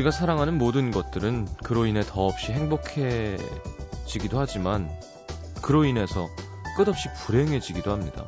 [0.00, 4.90] 우리가 사랑하는 모든 것들은 그로 인해 더없이 행복해지기도 하지만
[5.60, 6.28] 그로 인해서
[6.76, 8.24] 끝없이 불행해지기도 합니다.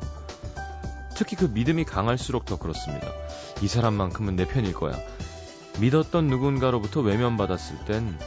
[1.15, 3.07] 특히 그 믿음이 강할수록 더 그렇습니다.
[3.61, 4.93] 이 사람만큼은 내 편일 거야.
[5.79, 8.19] 믿었던 누군가로부터 외면받았을 땐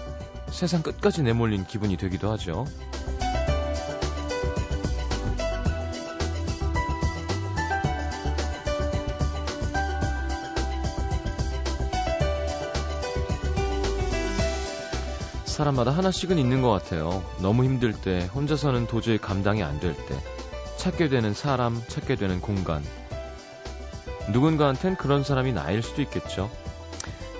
[0.50, 2.64] 세상 끝까지 내몰린 기분이 되기도 하죠.
[15.56, 17.24] 사람마다 하나씩은 있는 것 같아요.
[17.40, 20.14] 너무 힘들 때, 혼자서는 도저히 감당이 안 될 때,
[20.76, 22.84] 찾게 되는 사람, 찾게 되는 공간.
[24.32, 26.50] 누군가한텐 그런 사람이 나일 수도 있겠죠.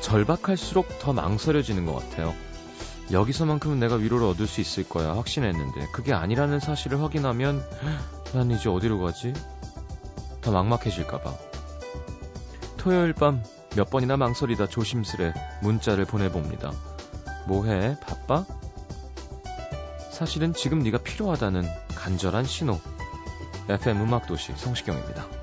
[0.01, 2.33] 절박할수록 더 망설여지는 것 같아요.
[3.13, 7.63] 여기서만큼은 내가 위로를 얻을 수 있을 거야 확신했는데 그게 아니라는 사실을 확인하면
[8.33, 9.35] 난 이제 어디로 가지?
[10.41, 11.35] 더 막막해질까봐.
[12.79, 13.43] 토요일 밤
[13.77, 16.73] 몇 번이나 망설이다 조심스레 문자를 보내봅니다.
[17.47, 17.97] 뭐해?
[18.01, 18.45] 바빠?
[20.11, 22.79] 사실은 지금 네가 필요하다는 간절한 신호.
[23.69, 25.36] FM 음악도시 성시경입니다.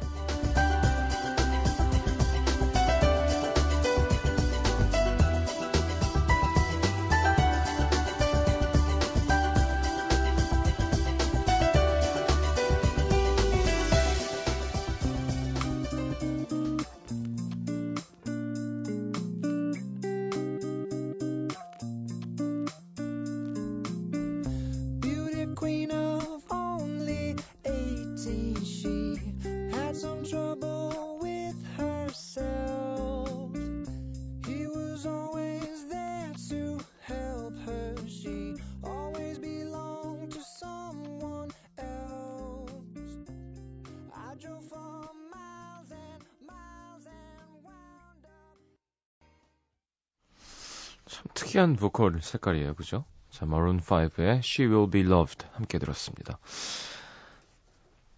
[51.64, 52.76] 특이한 보컬 색깔이에요.
[52.76, 53.06] 그죠?
[53.30, 56.38] 자, 마룬 5의 She Will Be Loved 함께 들었습니다.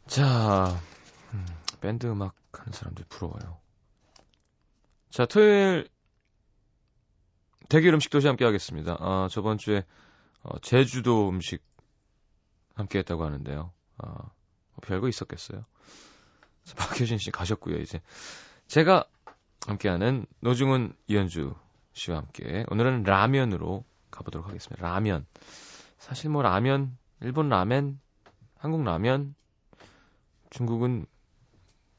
[0.08, 0.80] 자,
[1.34, 1.46] 음,
[1.80, 3.60] 밴드 음악 하는 사람들 부러워요.
[5.12, 5.88] 자, 토요일
[7.70, 8.98] 대결 음식 도시 함께 하겠습니다.
[9.00, 9.84] 아, 저번 주에
[10.42, 11.64] 어, 제주도 음식
[12.74, 13.72] 함께 했다고 하는데요.
[13.98, 15.66] 아, 뭐 별거 있었겠어요.
[16.64, 18.02] 자, 박효진 씨 가셨고요, 이제.
[18.68, 19.06] 제가
[19.68, 21.56] 함께하는 노중훈 이현주
[21.96, 24.88] 씨와 함께 오늘은 라면으로 가보도록 하겠습니다.
[24.88, 25.26] 라면.
[25.98, 28.00] 사실 뭐 라면, 일본 라멘,
[28.58, 29.34] 한국 라면,
[30.50, 31.06] 중국은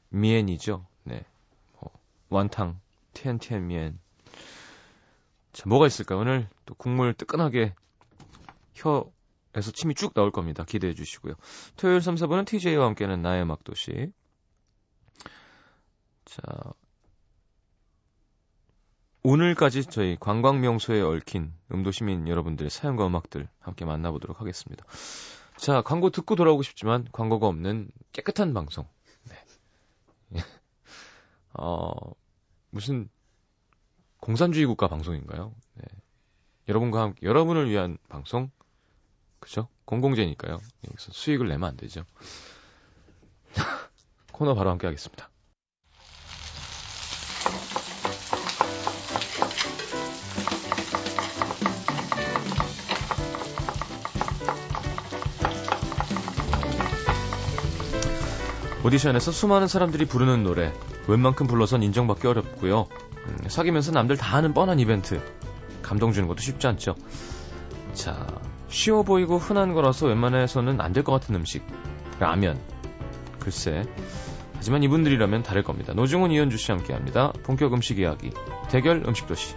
[0.09, 0.85] 미엔이죠.
[1.03, 1.25] 네.
[1.73, 1.91] 뭐
[2.29, 2.79] 완탕,
[3.13, 3.99] 티엔티엔 미엔.
[5.51, 6.15] 자, 뭐가 있을까?
[6.15, 7.73] 오늘 또 국물 뜨끈하게
[8.75, 10.63] 혀에서 침이 쭉 나올 겁니다.
[10.63, 11.33] 기대해 주시고요.
[11.75, 14.11] 토요일 3, 4분은 TJ와 함께하는 나의 음악도시.
[16.25, 16.41] 자,
[19.23, 24.85] 오늘까지 저희 관광 명소에 얽힌 음도 시민 여러분들의 사연과 음악들 함께 만나보도록 하겠습니다.
[25.57, 28.87] 자, 광고 듣고 돌아오고 싶지만 광고가 없는 깨끗한 방송.
[29.23, 29.35] 네.
[31.53, 31.91] 어,
[32.69, 33.09] 무슨
[34.19, 35.53] 공산주의 국가 방송인가요?
[35.73, 35.83] 네.
[36.69, 38.51] 여러분과 함께, 여러분을 위한 방송?
[39.39, 39.67] 그죠?
[39.85, 40.59] 공공재니까요.
[40.87, 42.03] 여기서 수익을 내면 안 되죠.
[44.31, 45.29] 코너 바로 함께 하겠습니다.
[58.87, 60.71] 오디션에서 수많은 사람들이 부르는 노래
[61.09, 62.87] 웬만큼 불러선 인정받기 어렵고요.
[63.25, 65.21] 음, 사귀면서 남들 다 하는 뻔한 이벤트
[65.81, 66.95] 감동 주는 것도 쉽지 않죠.
[67.91, 68.25] 자
[68.69, 71.65] 쉬워 보이고 흔한 거라서 웬만해서는 안 될 것 같은 음식
[72.19, 72.57] 라면
[73.39, 73.83] 글쎄
[74.55, 75.91] 하지만 이분들이라면 다를 겁니다.
[75.93, 77.33] 노중훈 이현주 씨 함께합니다.
[77.43, 78.31] 본격 음식 이야기
[78.69, 79.53] 대결 음식 도시.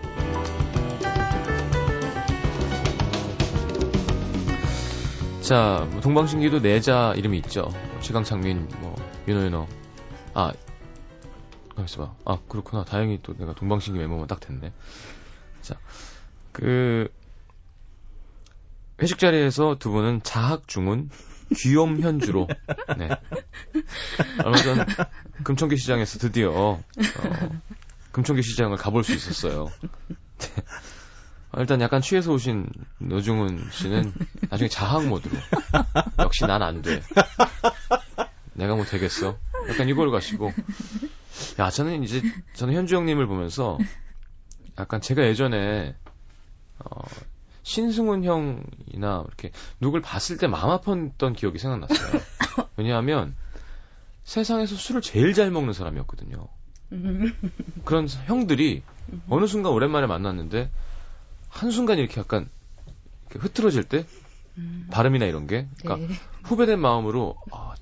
[5.40, 7.70] 자, 뭐 동방신기도 내자 이름이 있죠.
[8.00, 8.94] 최강창민, 뭐
[9.31, 9.69] 윤호윤호.
[10.35, 10.53] 아,
[11.71, 12.15] 가만있어 봐.
[12.25, 12.85] 아, 그렇구나.
[12.85, 14.73] 다행히 또 내가 동방신기 메모만 딱 됐네.
[15.62, 15.77] 자,
[16.53, 17.09] 그
[19.00, 21.11] 회식 자리에서 두 분은 자학 중은
[21.56, 22.49] 귀염 현주로
[22.99, 23.09] 네.
[24.44, 24.87] 얼마 전
[25.43, 26.82] 금천기 시장에서 드디어 어,
[28.12, 29.69] 금천기 시장을 가볼 수 있었어요.
[30.38, 30.62] 네.
[31.56, 32.69] 일단 약간 취해서 오신
[32.99, 34.12] 노중훈 씨는
[34.50, 35.37] 나중에 자학 모드로
[36.21, 37.00] 역시 난 안 돼.
[38.60, 39.38] 내가 뭐 되겠어?
[39.70, 40.52] 약간 이걸 가시고
[41.58, 42.20] 야 저는 이제
[42.52, 43.78] 저는 현주 형님을 보면서
[44.78, 45.96] 약간 제가 예전에
[46.78, 47.02] 어,
[47.62, 52.20] 신승훈 형이나 이렇게 누굴 봤을 때 마음 아팠던 기억이 생각났어요.
[52.76, 53.34] 왜냐하면
[54.24, 56.46] 세상에서 술을 제일 잘 먹는 사람이었거든요.
[56.92, 57.32] 음.
[57.84, 58.82] 그런 형들이
[59.28, 60.70] 어느 순간 오랜만에 만났는데
[61.48, 62.48] 한순간 이렇게 약간
[63.30, 64.04] 이렇게 흐트러질 때
[64.58, 64.86] 음.
[64.90, 66.14] 발음이나 이런 게 그러니까 네.
[66.44, 67.74] 후배된 마음으로 아, 아,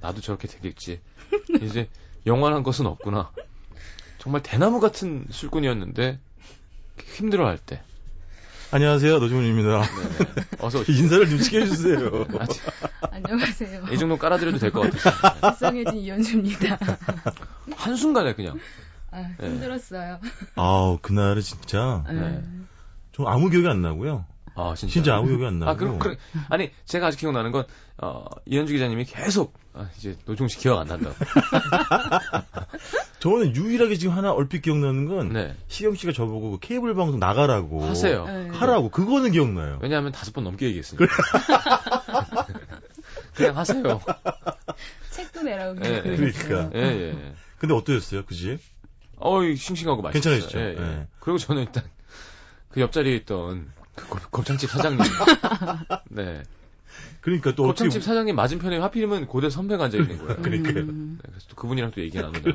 [0.00, 1.00] 나도 저렇게 되겠지.
[1.60, 1.88] 이제
[2.26, 3.30] 영원한 것은 없구나.
[4.18, 6.18] 정말 대나무 같은 술꾼이었는데
[7.14, 7.82] 힘들어할 때.
[8.72, 9.82] 안녕하세요, 노중훈입니다.
[9.82, 10.46] 네네.
[10.60, 11.02] 어서 오십시오.
[11.02, 12.26] 인사를 좀 시켜주세요.
[13.10, 13.86] 안녕하세요.
[13.92, 15.40] 이 정도 깔아드려도 될 것 같아요.
[15.40, 16.78] 불쌍해진 이현주입니다.
[17.76, 18.60] 한 순간에 그냥.
[19.10, 19.48] 아, 네.
[19.48, 20.20] 힘들었어요.
[20.54, 22.44] 아우, 그날은 진짜, 네.
[23.10, 24.24] 좀 아무 기억이 안 나고요.
[24.54, 24.92] 아, 진짜.
[24.92, 25.70] 진짜 아무 기억이 안 나고.
[25.70, 26.16] 아, 그럼, 그럼,
[26.48, 27.64] 아니, 제가 아직 기억나는 건,
[27.98, 31.14] 어, 이현주 기자님이 계속, 아, 이제 노종 씨 기억 안 난다고.
[33.20, 35.54] 저는 유일하게 지금 하나 얼핏 기억나는 건, 네.
[35.68, 37.84] 시경 씨가 저보고 그 케이블 방송 나가라고.
[37.84, 38.24] 하세요.
[38.24, 38.48] 네.
[38.48, 38.90] 하라고.
[38.90, 39.78] 그거는 기억나요.
[39.82, 41.06] 왜냐하면 다섯 번 넘게 얘기했으니까.
[43.34, 43.82] 그냥 하세요.
[45.10, 46.70] 책도 내라고 네, 그러니까.
[46.74, 47.34] 예, 예.
[47.58, 48.58] 근데 어떠셨어요, 그지?
[49.18, 50.34] 어이, 싱싱하고 맛있어요.
[50.34, 50.58] 괜찮으시죠?
[50.58, 50.74] 예, 예.
[50.80, 51.06] 네.
[51.20, 51.84] 그리고 저는 일단,
[52.70, 55.00] 그 옆자리에 있던, 그 곱- 곱창집 사장님.
[56.10, 56.42] 네.
[57.20, 57.84] 그러니까 또 어떻게.
[57.84, 60.36] 곱창집 사장님 맞은편에 하필이면 고대 선배가 앉아 있는 거예요.
[60.42, 60.84] 그러니까요.
[60.84, 61.18] 음.
[61.22, 62.50] 네, 그래서 또 그분이랑 또 얘기 나누고.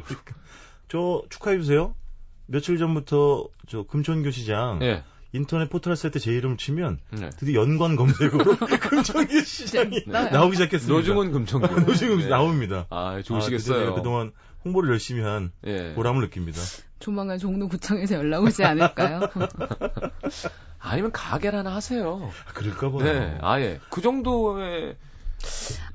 [0.90, 1.96] 저 축하해 주세요.
[2.48, 5.04] 며칠 전부터 저 금천교 시장 예.
[5.34, 7.30] 인터넷 포털 사이트 제 이름을 치면 네.
[7.38, 10.30] 드디어 연관 검색으로 금천교 시장이 네.
[10.30, 10.94] 나오기 시작했습니다.
[10.96, 11.82] 노중훈 금천구.
[11.82, 12.28] 노중훈 네.
[12.28, 12.86] 나옵니다.
[12.90, 13.80] 아, 아, 좋으시겠어요.
[13.80, 14.32] 제가 그동안
[14.64, 15.94] 홍보를 열심히 한 예.
[15.96, 16.62] 보람을 느낍니다.
[17.00, 19.21] 조만간 종로구청에서 연락 오지 않을까요?
[20.80, 22.31] 아니면 가게를 하나 하세요.
[22.47, 23.03] 아, 그럴까 봐요.
[23.03, 23.80] 네, 아예.
[23.89, 24.95] 그 정도의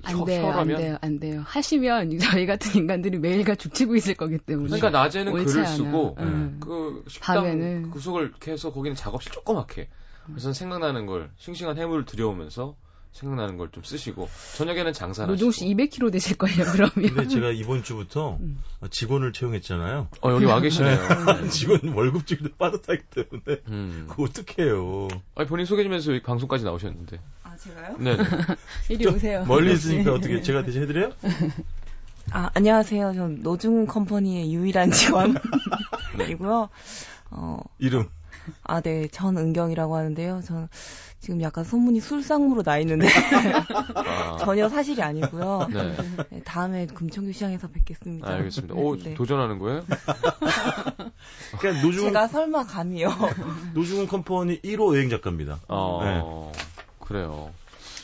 [0.04, 0.76] 안 혀- 돼요, 안 혀라면?
[0.76, 1.42] 돼요, 안 돼요.
[1.46, 4.66] 하시면 저희 같은 인간들이 매일같이 죽치고 있을 거기 때문에.
[4.68, 5.66] 그러니까 낮에는 글을 않아.
[5.76, 6.58] 쓰고 음.
[6.60, 7.90] 그 식당 밤에는.
[7.90, 9.88] 구석을 이렇게 해서 거기는 작업실 조그맣게
[10.26, 12.76] 그래서 생각나는 걸 싱싱한 해물을 들여오면서
[13.12, 16.92] 생각나는 걸 좀 쓰시고 저녁에는 장사를 노종 씨 하시고 200kg 되실 거예요, 그러면.
[16.94, 18.62] 근데 제가 이번 주부터 음.
[18.90, 20.08] 직원을 채용했잖아요.
[20.22, 20.96] 어 여기 와 계시네요.
[21.50, 24.06] 직원 월급 주기도 빠듯하기 때문에 음.
[24.08, 25.08] 그거 어떡해요.
[25.34, 27.20] 아니 본인 소개 좀 해서 여기 방송까지 나오셨는데.
[27.44, 27.96] 아, 제가요?
[27.98, 28.16] 네.
[28.88, 29.44] 이리 오세요.
[29.46, 31.12] 멀리 있으니까 어떻게 제가 대신 해드려요?
[32.32, 33.12] 아, 안녕하세요.
[33.14, 36.68] 전 노중 컴퍼니의 유일한 직원이고요.
[37.32, 38.08] 어, 이름.
[38.64, 39.08] 아, 네.
[39.08, 40.42] 전 은경이라고 하는데요.
[40.44, 40.68] 전
[41.20, 43.06] 지금 약간 소문이 술상무로 나 있는데
[43.94, 45.68] 아, 전혀 사실이 아니고요.
[45.70, 45.96] 네.
[46.30, 48.28] 네, 다음에 금천교 시장에서 뵙겠습니다.
[48.28, 48.74] 알겠습니다.
[48.74, 49.14] 오 네.
[49.14, 49.84] 도전하는 거예요?
[51.60, 53.10] 그러니까 노중훈, 제가 설마 감이요.
[53.74, 55.60] 노중훈 컴퍼니 1호 여행 작가입니다.
[55.68, 56.52] 어
[57.00, 57.52] 그래요.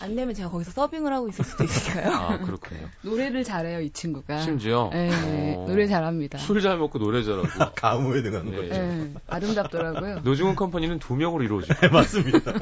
[0.00, 2.12] 안 되면 제가 거기서 서빙을 하고 있을 수도 있으니까요.
[2.12, 2.88] 아 그렇군요.
[3.02, 4.40] 노래를 잘해요, 이 친구가.
[4.42, 6.38] 심지어 네, 어, 노래 잘합니다.
[6.38, 8.56] 술 잘 먹고 노래 잘하고 가무에 등하는 네.
[8.56, 8.68] 거죠.
[8.70, 10.20] 네, 아름답더라고요.
[10.24, 12.52] 노중훈 컴퍼니는 두 명으로 이루어지고 네, 맞습니다.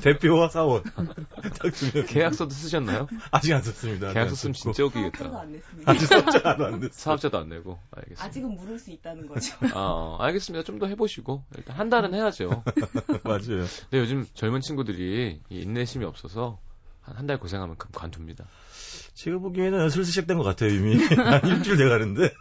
[0.00, 0.82] 대표와 사원.
[0.82, 2.06] 딱두 명.
[2.06, 3.06] 계약서도 쓰셨나요?
[3.30, 4.12] 아직 안 썼습니다.
[4.12, 5.24] 계약서 쓰면 진짜 웃기겠다.
[5.40, 5.90] 안 냈습니다.
[5.92, 6.92] 아직 섭자가 안 됐어.
[6.92, 8.24] 사업자도 안 내고 알겠습니다.
[8.24, 9.54] 아직은 물을 수 있다는 거죠.
[9.60, 10.64] 아, 어, 알겠습니다.
[10.64, 12.62] 좀 더 해보시고 일단 한 달은 해야죠.
[13.24, 13.40] 맞아요.
[13.90, 16.60] 근데 요즘 젊은 친구들이 이 인내심이 없어서
[17.08, 18.44] 한한달 고생하면 금 관둡니다.
[19.14, 20.96] 제가 보기에는 슬슬 시작된 것 같아요, 이미.
[21.16, 22.32] 한 일주일 돼 가는데.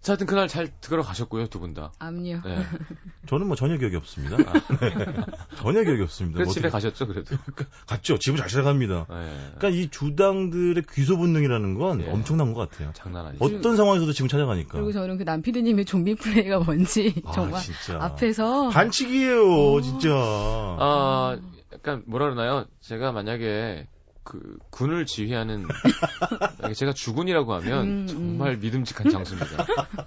[0.00, 1.92] 자, 하여튼 그날 잘 들어가셨고요, 두 분 다.
[2.00, 2.40] 암요.
[2.44, 2.58] 네.
[3.28, 4.36] 저는 뭐 전혀 기억이 없습니다.
[4.36, 5.06] 네.
[5.58, 6.42] 전혀 기억이 없습니다.
[6.42, 7.36] 뭐 집에 어떻게- 가셨죠, 그래도.
[7.86, 8.18] 갔죠.
[8.18, 9.06] 집을 잘 찾아갑니다.
[9.08, 9.50] 네.
[9.58, 12.10] 그러니까 이 주당들의 귀소 본능이라는 건 예.
[12.10, 12.90] 엄청난 것 같아요.
[12.94, 13.44] 장난 아니죠.
[13.44, 14.72] 어떤 상황에서도 지금 찾아가니까.
[14.72, 18.02] 그리고 저는 그 남피디님의 좀비 플레이가 뭔지 아, 정말 진짜.
[18.02, 20.10] 앞에서 반칙이에요, 진짜.
[20.12, 21.38] 아,
[21.82, 22.64] 약간 뭐라 그러나요?
[22.80, 23.88] 제가 만약에
[24.22, 25.66] 그 군을 지휘하는
[26.60, 28.06] 만약에 제가 주군이라고 하면 음, 음.
[28.06, 29.66] 정말 믿음직한 장수입니다.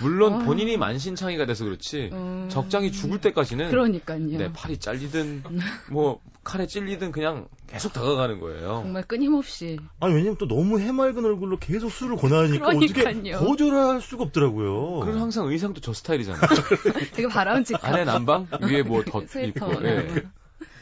[0.00, 0.38] 물론 아.
[0.38, 4.38] 본인이 만신창이가 돼서 그렇지 음, 적장이 죽을 때까지는 그러니까요.
[4.38, 5.42] 내 팔이 잘리든
[5.90, 8.82] 뭐 칼에 찔리든 그냥 계속 다가가는 거예요.
[8.82, 13.44] 정말 끊임없이 아니, 왜냐면 또 너무 해맑은 얼굴로 계속 술을 권하니까 어떻게 그러니까요.
[13.44, 15.00] 거절할 수가 없더라고요.
[15.00, 16.40] 그래서 항상 의상도 저 스타일이잖아요.
[17.14, 19.72] 되게 바람직한 안에 난방, 위에 뭐덧 스웨터.
[19.72, 20.22] 입고, 예.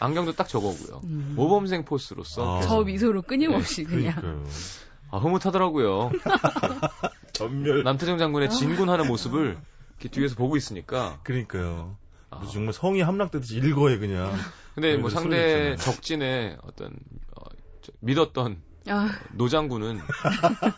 [0.00, 1.00] 안경도 딱 저거고요.
[1.04, 1.33] 음.
[1.37, 2.61] 모범생 포스로서 아.
[2.62, 4.45] 저 미소로 끊임없이 네, 그냥 그러니까요.
[5.11, 6.11] 아, 흐뭇하더라고요.
[7.33, 7.83] 전멸.
[7.85, 9.59] 남태정 장군의 진군하는 모습을
[10.00, 11.19] 이렇게 뒤에서 보고 있으니까.
[11.23, 11.97] 그러니까요.
[12.31, 12.38] 아.
[12.38, 14.33] 무슨 정말 성이 함락되듯이 일거에 그냥.
[14.75, 15.76] 근데 뭐 그래도 상대.
[15.76, 16.88] 적진의 어떤
[17.37, 17.45] 어,
[17.83, 20.00] 저- 믿었던 아, 노장군은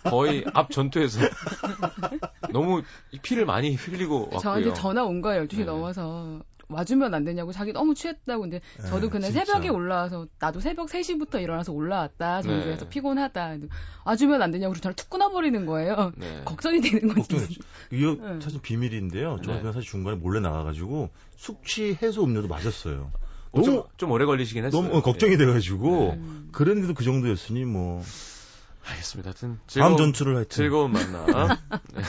[0.04, 1.20] 거의 앞 전투에서
[2.52, 4.74] 너무 이 피를 많이 흘리고 저한테 왔고요.
[4.74, 5.44] 전화 온 거예요.
[5.46, 5.64] 12시 네.
[5.64, 6.40] 넘어서.
[6.68, 9.44] 와주면 안 되냐고 자기 너무 취했다고 근데 저도 네, 그날 진짜.
[9.44, 12.88] 새벽에 올라와서 나도 새벽 3시부터 일어나서 올라왔다 전주에서 네.
[12.88, 13.56] 피곤하다
[14.04, 16.42] 와주면 안 되냐고 저를 툭 끊어버리는 거예요 네.
[16.44, 17.60] 걱정이 되는 거지 걱정했죠.
[17.92, 18.40] 이거 네.
[18.40, 19.38] 사실 비밀인데요.
[19.42, 19.60] 저는 네.
[19.60, 23.12] 그냥 사실 중간에 몰래 나가가지고 숙취 해소 음료도 마셨어요.
[23.52, 24.82] 어, 좀, 너무 좀 오래 걸리시긴 했어요.
[24.82, 26.48] 너무 어, 걱정이 돼가지고 음.
[26.52, 28.90] 그랬는데도 그 정도였으니 뭐 예.
[28.90, 29.30] 알겠습니다.
[29.30, 31.48] 하여튼 다음 즐거운, 전투를 하여튼 즐거운 만남.
[31.94, 32.02] 네.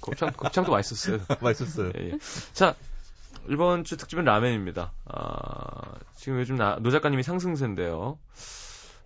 [0.00, 1.20] 곱창, 곱창도 맛있었어요.
[1.40, 1.92] 맛있었어요.
[1.98, 2.18] 예, 예.
[2.52, 2.74] 자,
[3.48, 4.92] 이번 주 특집은 라면입니다.
[5.06, 8.18] 아, 지금 요즘 나, 노 작가님이 상승세인데요.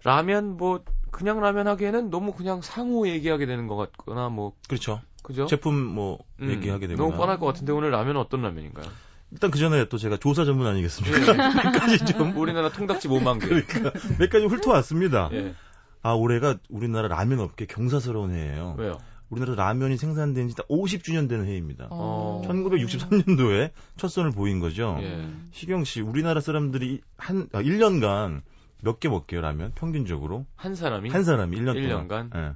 [0.05, 5.00] 라면 뭐 그냥 라면 하기에는 너무 그냥 상호 얘기하게 되는 것 같거나 뭐 그렇죠.
[5.23, 5.47] 그죠?
[5.47, 8.87] 제품 뭐 음, 얘기하게 되면 너무 뻔할 것 같은데 오늘 라면은 어떤 라면인가요?
[9.33, 11.33] 일단 그 전에 또 제가 조사 전문 아니겠습니까?
[11.33, 11.37] 예.
[11.62, 13.49] 몇 가지 좀 우리나라 통닭집 5만 개.
[13.49, 15.31] 그러니까 몇 가지 훑어왔습니다.
[15.33, 15.55] 예.
[16.02, 18.76] 아 올해가 우리나라 라면 업계 경사스러운 해예요.
[18.78, 18.99] 왜요?
[19.28, 21.88] 우리나라 라면이 생산된 지딱 50주년 되는 해입니다.
[21.90, 22.42] 어.
[22.47, 24.97] 1963년도에 첫 선을 보인 거죠.
[25.00, 25.28] 예.
[25.52, 28.42] 시경 씨, 우리나라 사람들이 한 아, 1년간
[28.83, 29.73] 몇 개 먹게요, 라면?
[29.75, 30.47] 평균적으로?
[30.54, 32.30] 한 사람이 한 사람이 1년 1년간?
[32.30, 32.30] 동안.
[32.37, 32.52] 예.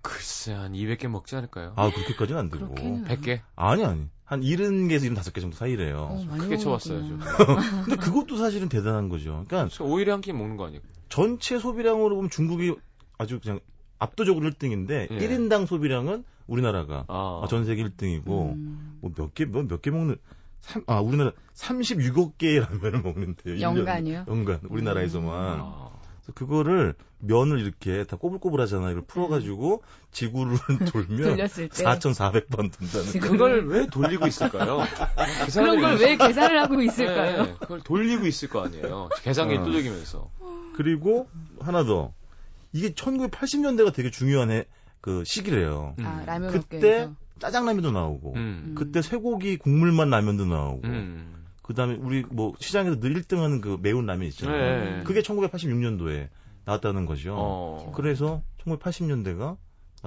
[0.00, 1.74] 글쎄 한 200개 먹지 않을까요?
[1.76, 2.66] 아, 그렇게까지는 안 되고.
[2.68, 3.40] 그렇게는 100개?
[3.54, 4.06] 아니, 아니.
[4.24, 5.96] 한 70개에서 75개 정도 사이래요.
[6.10, 6.56] 어, 크게.
[6.56, 7.56] 쳐봤어요, 저.
[7.84, 9.44] 근데 그것도 사실은 대단한 거죠.
[9.46, 10.80] 그러니까 저 오일에 한끼 먹는 거 아니에요?
[11.10, 12.74] 전체 소비량으로 보면 중국이
[13.18, 13.60] 아주 그냥
[14.02, 15.18] 압도적으로 1등인데 예.
[15.18, 18.98] 1인당 소비량은 우리나라가 아, 전 세계 1등이고 음.
[19.00, 20.16] 뭐몇 개 뭐 몇 개 먹는
[20.60, 23.60] 삼, 아 우리나라 36억 개의 라면을 먹는데요.
[23.60, 24.24] 연간이요?
[24.26, 25.90] 1년, 연간 우리나라에서만 아.
[26.20, 28.90] 그래서 그거를 면을 이렇게 다 꼬불꼬불하잖아요.
[28.90, 29.82] 이걸 풀어가지고
[30.12, 30.56] 지구를
[30.92, 33.06] 돌면 돌렸을 때 4,400번 돈다는.
[33.10, 34.78] 지금 그걸 왜 돌리고 있을까요?
[35.46, 37.42] 그 그런 걸 왜 계산을 하고 있을까요?
[37.44, 39.08] 네, 그걸 돌리고 있을 거 아니에요.
[39.22, 39.64] 계산기 어.
[39.64, 40.30] 두들기면서.
[40.76, 41.28] 그리고
[41.60, 42.12] 하나 더
[42.72, 44.66] 이게 1980년대가 되게 중요한 해,
[45.00, 45.94] 그 시기래요.
[45.98, 46.06] 음.
[46.06, 48.74] 아 라면 그때 업계에서 짜장라면도 나오고 음.
[48.76, 51.44] 그때 쇠고기 국물만 라면도 나오고 음.
[51.62, 54.84] 그 다음에 우리 뭐 시장에서 늘 1등 하는 그 매운 라면 있잖아요.
[54.84, 55.02] 네.
[55.04, 56.28] 그게 1986년도에
[56.64, 57.34] 나왔다는 거죠.
[57.36, 57.92] 어.
[57.94, 59.56] 그래서 1980년대가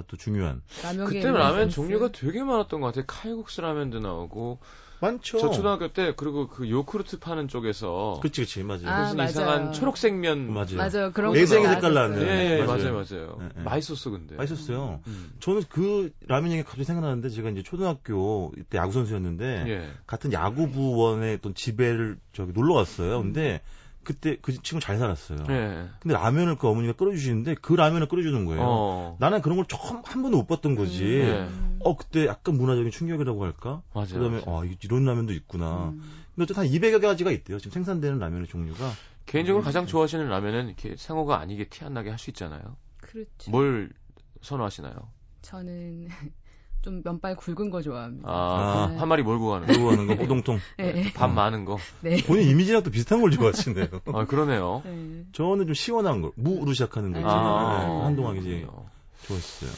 [0.07, 3.05] 또 중요한 라면 그때 라면 종류가 되게 많았던 것 같아요.
[3.07, 4.60] 칼국수 라면도 나오고.
[5.01, 5.37] 많죠.
[5.39, 8.87] 저 초등학교 때 그리고 그 요크루트 파는 쪽에서 그치 그치 맞아요.
[8.87, 9.29] 아, 무슨 맞아요.
[9.29, 10.77] 이상한 초록색 면 맞아요.
[10.77, 11.11] 맞아요.
[11.11, 11.93] 그런 내생의 거 색깔.
[11.93, 12.21] 나는.
[12.21, 12.93] 예, 예, 맞아요.
[12.93, 13.37] 맞아요, 맞아요.
[13.41, 13.63] 예, 예.
[13.63, 14.35] 맛있었어, 근데.
[14.35, 15.01] 맛있었어요.
[15.07, 15.31] 음.
[15.39, 19.89] 저는 그 라면이 갑자기 생각나는데 제가 이제 초등학교 때 야구 선수였는데 예.
[20.07, 23.21] 같은 야구부원의 어떤 집에를 저기 놀러 갔어요.
[23.21, 23.61] 근데
[24.05, 25.39] 그때 그 친구 잘 살았어요.
[25.50, 25.89] 예.
[26.00, 28.62] 근데 라면을 그 어머니가 끓여주시는데 그 라면을 끓여주는 거예요.
[28.63, 29.17] 어.
[29.19, 31.03] 나는 그런 걸 처음 한 번도 못 봤던 거지.
[31.05, 31.47] 예.
[31.81, 33.81] 어 그때 약간 문화적인 충격이라고 할까?
[33.93, 34.07] 맞아요.
[34.07, 34.59] 그다음에 맞아요.
[34.62, 35.89] 아 이- 이런 라면도 있구나.
[35.89, 36.00] 음.
[36.35, 37.57] 근데 어쨌든 한 200여 가지가 있대요.
[37.59, 38.91] 지금 생산되는 라면의 종류가.
[39.25, 39.65] 개인적으로 음.
[39.65, 42.62] 가장 좋아하시는 라면은 이렇게 상호가 아니게 티 안 나게 할 수 있잖아요.
[43.01, 43.50] 그렇죠.
[43.51, 43.89] 뭘
[44.41, 44.93] 선호하시나요?
[45.41, 46.07] 저는
[46.86, 48.30] 좀 면발 굵은 거 좋아합니다.
[48.30, 48.98] 아, 네.
[48.98, 49.74] 한 마리 몰고 가는 거.
[49.74, 50.60] 그거 하는 거 호동통.
[50.77, 51.12] 네.
[51.13, 51.80] 밥 많은 거.
[52.01, 52.18] 네.
[52.27, 53.88] 본인 이미지랑 또 비슷한 걸 좋아하시네요.
[54.13, 54.84] 아, 그러네요.
[54.86, 55.25] 네.
[55.32, 57.39] 저는 좀 시원한 걸 무로 시작하는 거 있잖아요.
[57.39, 58.68] 아, 네, 한동안 이제.
[59.24, 59.72] 좋아했어요.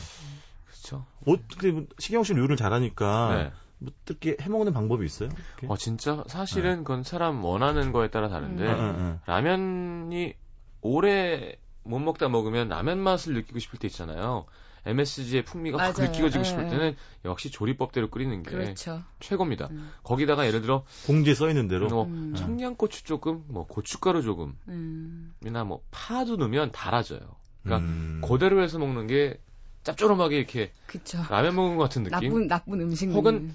[0.66, 1.06] 그렇죠.
[1.26, 3.52] 어떻게 뭐 시경 씨는 요리를 잘하니까 네.
[3.78, 5.30] 뭐 어떻게 해먹는 방법이 있어요?
[5.60, 5.68] 이렇게?
[5.72, 9.20] 어, 진짜 사실은 그건 사람 원하는 거에 따라 다른데 음.
[9.28, 10.34] 라면이
[10.82, 14.46] 오래 못 먹다 먹으면 라면 맛을 느끼고 싶을 때 있잖아요.
[14.88, 16.12] MSG의 풍미가 확 맞아요.
[16.12, 16.70] 느껴지고 예, 싶을 예.
[16.70, 19.04] 때는 역시 조리법대로 끓이는 게 그렇죠.
[19.20, 19.68] 최고입니다.
[19.72, 19.92] 음.
[20.04, 21.88] 거기다가 예를 들어 봉지에 써 있는 대로.
[21.88, 22.34] 뭐 음.
[22.36, 25.34] 청양고추 조금, 뭐 고춧가루 조금이나 음.
[25.68, 27.20] 뭐 파도 넣으면 달아져요.
[27.64, 28.22] 그러니까 음.
[28.26, 29.40] 그대로 해서 먹는 게
[29.84, 31.24] 짭조름하게 이렇게 그쵸.
[31.30, 32.30] 라면 먹은 것 같은 느낌.
[32.30, 33.10] 나쁜 나쁜 음식.
[33.10, 33.54] 혹은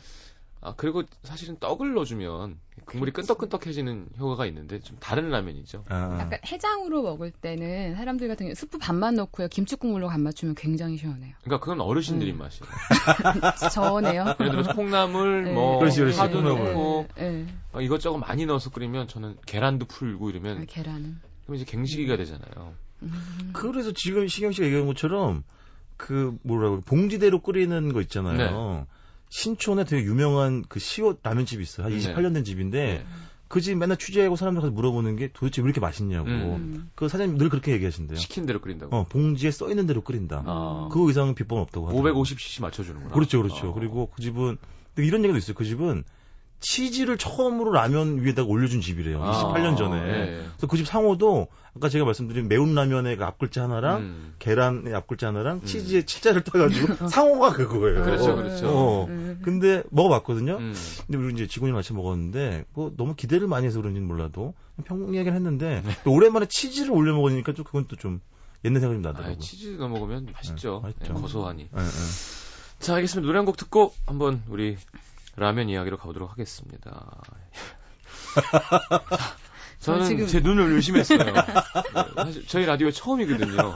[0.60, 5.84] 아 그리고 사실은 떡을 넣어주면 국물이 끈떡끈떡해지는 효과가 있는데 좀 다른 라면이죠.
[5.88, 9.48] 아, 약간 해장으로 먹을 때는 사람들 같은 경우 스프 반만 넣고요.
[9.48, 11.34] 김치 국물로 간 맞추면 굉장히 시원해요.
[11.42, 12.34] 그러니까 그건 어르신들 음.
[12.34, 12.64] 입맛이에요.
[13.72, 14.34] 저네요.
[14.40, 15.52] 예를 들어서 콩나물, 네.
[15.52, 16.18] 뭐 그렇지, 그렇지.
[16.18, 16.64] 파도 콩나물.
[16.72, 20.38] 넣고 네, 어, 이것저것 많이 넣어서 끓이면 저는 계란도 풀고 네.
[20.38, 21.20] 아, 이러면 계란은.
[21.44, 22.74] 그럼 이제 갱식이가 되잖아요.
[23.02, 23.50] 음.
[23.52, 25.42] 그래서 지금 시경 씨가 얘기한 것처럼
[25.96, 28.86] 그 뭐라고 봉지대로 끓이는 거 있잖아요.
[29.32, 31.86] 신촌에 되게 유명한 그 시옷 라면집이 있어요.
[31.86, 32.14] 한 네.
[32.14, 33.06] 28년 된 집인데 네.
[33.48, 36.28] 그집 맨날 취재하고 사람들 가서 물어보는 게 도대체 왜 이렇게 맛있냐고.
[36.28, 36.90] 음.
[36.94, 38.18] 그 사장님 늘 그렇게 얘기하신대요.
[38.18, 38.94] 시킨 대로 끓인다고.
[38.94, 40.42] 어, 봉지에 써 있는 대로 끓인다.
[40.46, 40.88] 아.
[40.92, 42.14] 그 이상은 비법은 없다고 하더라고요.
[42.14, 43.14] 550cc 맞춰주는구나.
[43.14, 43.70] 그렇죠, 그렇죠.
[43.70, 43.72] 어.
[43.72, 44.58] 그리고 그 집은
[44.98, 45.54] 이런 얘기도 있어요.
[45.54, 46.04] 그 집은
[46.62, 49.22] 치즈를 처음으로 라면 위에다가 올려준 집이래요.
[49.22, 50.00] 아, 28년 전에.
[50.00, 50.26] 네.
[50.56, 54.34] 그래서 그 집 상호도 아까 제가 말씀드린 매운 라면의 그 앞글자 하나랑 음.
[54.38, 55.64] 계란의 앞글자 하나랑 음.
[55.66, 58.02] 치즈의 칠자를 따가지고 상호가 그거예요.
[58.02, 58.68] 그렇죠, 그렇죠.
[58.68, 59.06] 어.
[59.08, 59.40] 음.
[59.42, 60.56] 근데 먹어봤거든요.
[60.56, 60.74] 음.
[61.06, 64.54] 근데 우리 이제 직원이랑 같이 먹었는데 뭐 너무 기대를 많이 해서 그런지는 몰라도
[64.84, 68.20] 평 얘기를 했는데 또 오랜만에 치즈를 올려 먹으니까 좀 그건 또 좀
[68.64, 69.38] 옛날 생각이 좀 아, 나더라고요.
[69.40, 70.82] 치즈 넣어 먹으면 맛있죠.
[70.84, 71.14] 네, 맛있죠.
[71.14, 71.62] 네, 고소하니.
[71.62, 71.84] 예, 예.
[72.78, 73.26] 자, 알겠습니다.
[73.26, 74.76] 노래 한 곡 듣고 한번 우리
[75.36, 77.20] 라면 이야기로 가보도록 하겠습니다.
[79.80, 81.18] 저는 지금- 제 눈을 의심했어요.
[81.24, 81.32] 네,
[82.16, 83.74] 사실 저희 라디오 처음이거든요.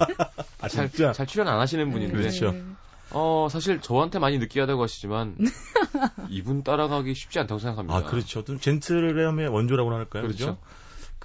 [0.61, 0.91] 아 잘.
[0.91, 2.17] 잘 출연 안 하시는 분인데.
[2.17, 2.53] 그렇죠.
[2.53, 2.63] 네.
[3.11, 5.37] 어, 사실 저한테 많이 느끼하다고 하시지만
[6.29, 7.97] 이분 따라가기 쉽지 않다고 생각합니다.
[7.97, 8.45] 아 그렇죠.
[8.45, 10.23] 좀 gentle함의 원조라고 할까요?
[10.23, 10.29] 그렇죠.
[10.37, 10.59] 그죠?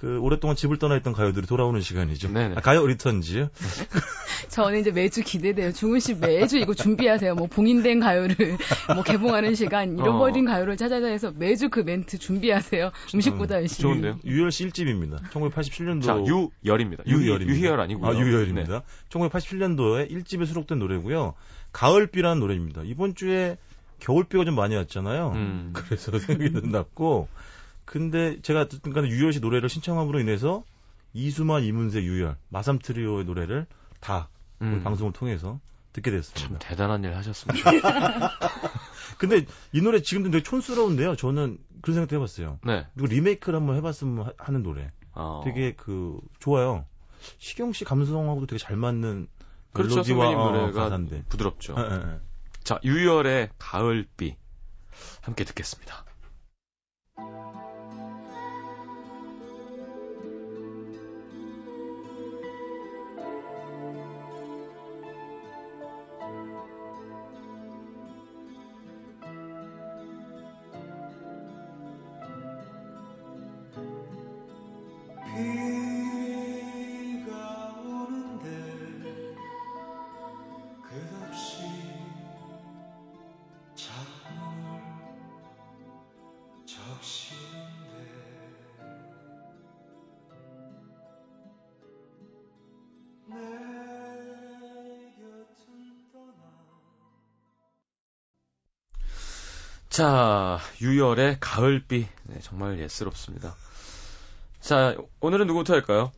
[0.02, 2.32] 그 오랫동안 집을 떠나 있던 가요들이 돌아오는 시간이죠.
[2.32, 2.56] 네네.
[2.56, 3.48] 아, 가요 returns.
[4.50, 5.72] 저는 이제 매주 기대돼요.
[5.72, 7.36] 중훈 씨 매주 이거 준비하세요.
[7.36, 8.34] 뭐 봉인된 가요를
[8.96, 12.90] 뭐 개봉하는 시간 잃어버린 가요를 찾아서 해서 매주 그 멘트 준비하세요.
[13.14, 13.80] 음식보다 열심히.
[13.80, 14.18] 좋은데요?
[14.24, 15.22] 유열 씨 1집입니다.
[15.30, 16.16] 1987년도 자,
[16.64, 17.04] 유열입니다.
[17.06, 17.52] 유, 유열입니다.
[17.52, 18.10] 유희열 아니고요.
[18.10, 18.78] 아, 유열입니다.
[18.80, 18.84] 네.
[19.08, 21.34] 1987년도에 1집에 수록된 노래고요.
[21.70, 22.82] 가을비라는 노래입니다.
[22.86, 23.56] 이번 주에
[24.00, 25.30] 겨울비가 좀 많이 왔잖아요.
[25.36, 25.70] 음.
[25.78, 27.28] 그래서 생각이 났고
[27.84, 30.64] 근데 제가 어쨌든 간에 유열 씨 노래를 신청함으로 인해서
[31.12, 33.66] 이수만, 이문세, 유열, 마삼 트리오의 노래를
[34.00, 34.28] 다
[34.62, 34.82] 음.
[34.82, 35.60] 방송을 통해서
[35.92, 36.58] 듣게 참 됐습니다.
[36.68, 37.70] 대단한 일 하셨습니다.
[39.18, 41.16] 근데 이 노래 지금도 되게 촌스러운데요.
[41.16, 42.58] 저는 그런 생각도 해봤어요.
[42.64, 42.86] 네.
[42.94, 44.90] 그리고 리메이크를 한번 해봤으면 하- 하는 노래.
[45.12, 45.42] 어.
[45.44, 46.86] 되게 그 좋아요.
[47.38, 49.28] 시경 씨 감성하고도 되게 잘 맞는
[49.72, 50.02] 그렇죠.
[50.02, 51.24] 선배님 어, 노래가 가사인데.
[51.28, 51.74] 부드럽죠.
[51.78, 52.20] 예, 예, 예.
[52.64, 54.36] 자, 유열의 가을비
[55.20, 56.04] 함께 듣겠습니다.
[99.92, 102.06] 자, 유열의 가을비.
[102.24, 103.54] 네, 정말 예스럽습니다.
[104.58, 106.12] 자, 오늘은 누구부터 할까요?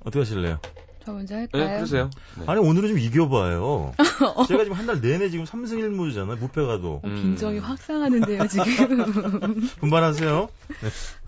[0.00, 0.58] 어떻게 하실래요?
[1.04, 1.76] 저 먼저 네, 할까요?
[1.76, 2.10] 그러세요.
[2.38, 2.44] 네.
[2.46, 3.92] 아니 오늘은 좀 이겨봐요.
[4.48, 6.38] 제가 지금 한 달 내내 지금 3승 1무잖아요.
[6.38, 7.00] 무패가도.
[7.04, 9.68] 어, 빈정이 확 상하는데요, 지금.
[9.80, 10.48] 분발하세요.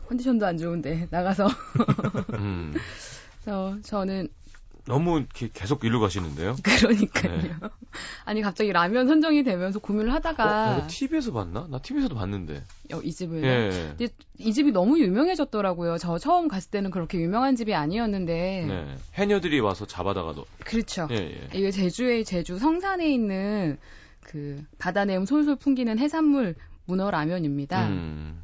[0.08, 1.48] 컨디션도 안 좋은데, 나가서.
[2.38, 2.72] 음,
[3.44, 4.28] 저, 저는,
[4.86, 6.56] 너무 이렇게 계속 일로 가시는데요.
[6.62, 7.42] 그러니까요.
[7.42, 7.50] 네.
[8.24, 11.66] 아니, 갑자기 라면 선정이 되면서 고민을 어, 하다가, 이거 TV에서 봤나?
[11.70, 12.62] 나 TV에서도 봤는데.
[12.92, 13.44] 어, 이 집을.
[13.44, 13.94] 예.
[13.96, 15.98] 근데 이 집이 너무 유명해졌더라고요.
[15.98, 18.64] 저 처음 갔을 때는 그렇게 유명한 집이 아니었는데.
[18.66, 18.96] 네.
[19.14, 21.08] 해녀들이 와서 잡아다가 도 그렇죠.
[21.10, 21.48] 예, 예.
[21.54, 23.78] 이게 제주의 제주 성산에 있는
[24.20, 27.88] 그 바다 내음 솔솔 풍기는 해산물 문어 라면입니다.
[27.88, 28.42] 음,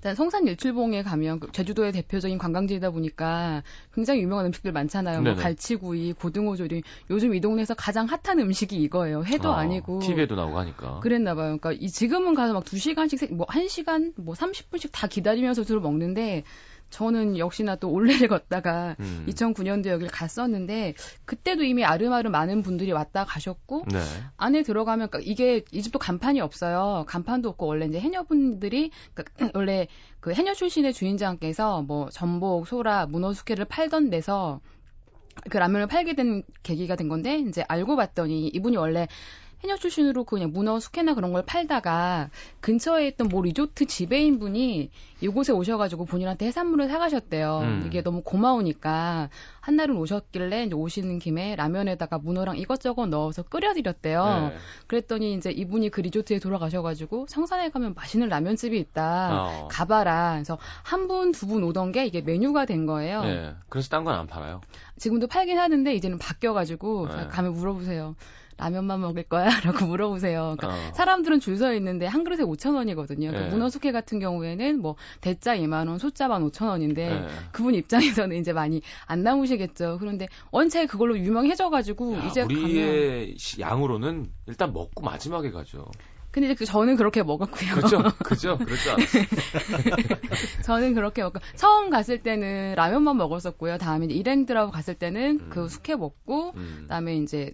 [0.00, 3.62] 일단 성산 일출봉에 가면 그 제주도의 대표적인 관광지이다 보니까
[3.94, 5.20] 굉장히 유명한 음식들 많잖아요.
[5.20, 5.34] 뭐.
[5.34, 6.80] 갈치구이, 고등어조림.
[7.10, 9.24] 요즘 이 동네에서 가장 핫한 음식이 이거예요.
[9.24, 9.98] 회도 어, 아니고.
[9.98, 11.00] TV에도 나오고 하니까.
[11.00, 11.58] 그랬나 봐요.
[11.58, 16.44] 그러니까 이 지금은 가서 막 2시간씩 뭐 1시간 뭐 30분씩 다 기다리면서 주로 먹는데
[16.90, 19.24] 저는 역시나 또 올레를 걷다가 음.
[19.28, 23.98] 2009년도 여길 갔었는데 그때도 이미 아름아름 많은 분들이 왔다 가셨고 네.
[24.36, 27.04] 안에 들어가면 그러니까 이게 이 집도 간판이 없어요.
[27.06, 29.86] 간판도 없고 원래 이제 해녀분들이 그러니까 원래
[30.20, 34.60] 그 해녀 출신의 주인장께서 뭐 전복, 소라, 문어, 숙회를 팔던 데서
[35.48, 39.08] 그 라면을 팔게 된 계기가 된 건데 이제 알고 봤더니 이분이 원래
[39.62, 45.52] 해녀 출신으로 그냥 문어 숙회나 그런 걸 팔다가 근처에 있던 모 리조트 지배인 분이 이곳에
[45.52, 47.58] 오셔가지고 본인한테 해산물을 사가셨대요.
[47.62, 47.82] 음.
[47.86, 49.28] 이게 너무 고마우니까
[49.60, 54.24] 한날은 오셨길래 이제 오시는 김에 라면에다가 문어랑 이것저것 넣어서 끓여드렸대요.
[54.24, 54.56] 네.
[54.86, 59.30] 그랬더니 이제 이분이 그 리조트에 돌아가셔가지고 성산에 가면 맛있는 라면집이 있다.
[59.44, 59.68] 어.
[59.68, 60.32] 가봐라.
[60.36, 63.22] 그래서 한 분, 두 분 오던 게 이게 메뉴가 된 거예요.
[63.24, 63.54] 네.
[63.68, 64.60] 그래서 딴 건 안 팔아요.
[64.96, 67.26] 지금도 팔긴 하는데 이제는 바뀌어가지고 네.
[67.26, 68.14] 가면 물어보세요.
[68.60, 69.48] 라면만 먹을 거야?
[69.64, 70.56] 라고 물어보세요.
[70.58, 70.92] 그러니까 어.
[70.92, 73.32] 사람들은 줄 서 있는데 한 그릇에 5천 원이거든요.
[73.32, 73.48] 네.
[73.48, 77.26] 문어 숙회 같은 경우에는 뭐 대짜 2만 원, 소짜만 5천 원인데 네.
[77.52, 79.96] 그분 입장에서는 이제 많이 안 남으시겠죠.
[80.00, 85.86] 그런데 원체 그걸로 유명해져가지고 야, 이제 가면 우리의 시- 양으로는 일단 먹고 마지막에 가죠.
[86.30, 87.74] 근데 이제 그 저는 그렇게 먹었고요.
[87.74, 88.02] 그죠?
[88.24, 88.56] 그죠?
[88.92, 89.24] 않았어요.
[90.64, 93.78] 저는 그렇게 먹고 처음 갔을 때는 라면만 먹었었고요.
[93.78, 95.50] 다음에 이제 일행들하고 갔을 때는 음.
[95.50, 96.78] 그 숙회 먹고 음.
[96.82, 97.52] 그다음에 이제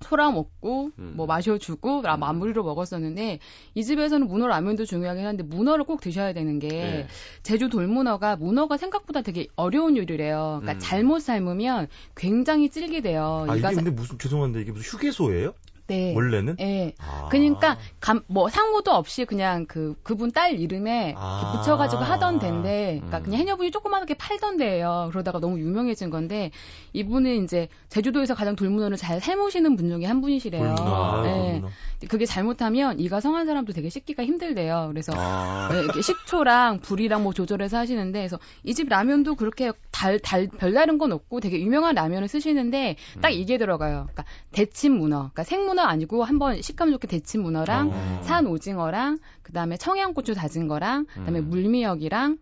[0.00, 1.14] 소라 먹고 음.
[1.16, 2.20] 뭐 마셔주고 라- 음.
[2.20, 3.38] 마무리로 먹었었는데
[3.74, 7.06] 이 집에서는 문어 라면도 중요하긴 한데 문어를 꼭 드셔야 되는 게 네.
[7.42, 10.58] 제주 돌문어가 문어가 생각보다 되게 어려운 요리래요.
[10.60, 10.78] 그러니까 음.
[10.80, 13.46] 잘못 삶으면 굉장히 질기대요.
[13.48, 15.54] 아 이게 근데 무슨 죄송한데 이게 무슨 휴게소예요?
[15.88, 16.14] 네.
[16.14, 16.56] 원래는?
[16.60, 16.94] 예.
[16.98, 17.28] 아.
[17.30, 21.58] 그러니까 감, 뭐 상호도 없이 그냥 그 그분 딸 이름에 아.
[21.58, 23.22] 붙여가지고 하던 데인데, 그러니까 음.
[23.24, 25.08] 그냥 해녀분이 조그맣게 팔던 데예요.
[25.10, 26.50] 그러다가 너무 유명해진 건데
[26.92, 30.76] 이분은 이제 제주도에서 가장 돌문어를 잘 삶으시는 분 중에 한 분이시래요.
[30.78, 31.62] 아, 네.
[32.08, 34.88] 그게 잘못하면 이가 성한 사람도 되게 씻기가 힘들대요.
[34.90, 35.68] 그래서 아.
[35.72, 40.98] 네, 이렇게 식초랑 불이랑 뭐 조절해서 하시는데, 그래서 이 집 라면도 그렇게 달, 달, 별다른
[40.98, 43.32] 건 없고 되게 유명한 라면을 쓰시는데 딱 음.
[43.32, 44.06] 이게 들어가요.
[44.12, 48.20] 그러니까 데친 문어, 그러니까 생문어 아니고 한번 식감 좋게 데친 문어랑 어.
[48.22, 51.50] 산 오징어랑 그다음에 청양고추 다진 거랑 그다음에 음.
[51.50, 52.38] 물미역이랑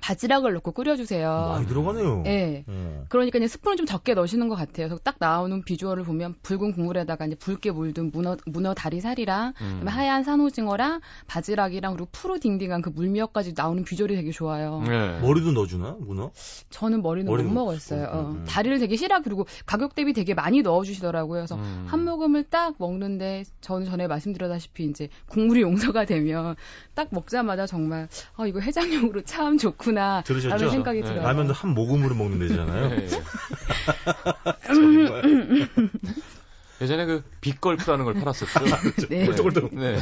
[0.00, 1.48] 바지락을 넣고 끓여주세요.
[1.48, 2.24] 많이 들어가네요.
[2.26, 2.64] 예.
[2.66, 3.04] 어.
[3.08, 4.88] 그러니까 이제 스푼을 좀 적게 넣으시는 것 같아요.
[4.88, 9.84] 그래서 딱 나오는 비주얼을 보면 붉은 국물에다가 이제 붉게 물든 문어 문어 다리살이랑 음.
[9.86, 14.82] 하얀 산오징어랑 바지락이랑 그리고 푸르 딩딩한 그 물미역까지 나오는 비주얼이 되게 좋아요.
[14.86, 15.18] 네.
[15.20, 16.30] 머리도 넣어주나 문어?
[16.70, 18.06] 저는 머리는 머리는 못못 먹었어요.
[18.06, 18.30] 어.
[18.30, 18.44] 음.
[18.46, 21.40] 다리를 되게 싫어 그리고 가격 대비 되게 많이 넣어주시더라고요.
[21.40, 21.84] 그래서 음.
[21.88, 26.54] 한 모금을 딱 먹는데 저는 전에 말씀드렸다시피 이제 국물이 용서가 되면
[26.94, 30.50] 딱 먹자마자 정말 아 이거 해장용으로 참 좋 구나 들으셨죠?
[30.54, 31.06] 라는 생각이 네.
[31.06, 31.22] 들어요.
[31.22, 32.88] 라면도 한 모금으로 먹는 데잖아요.
[32.90, 33.08] 네.
[36.80, 39.08] 예전에 그 빅걸프라는 걸 팔았었죠.
[39.08, 39.26] 네.
[39.26, 39.74] 꼴떡꼴떡.
[39.74, 39.98] 네.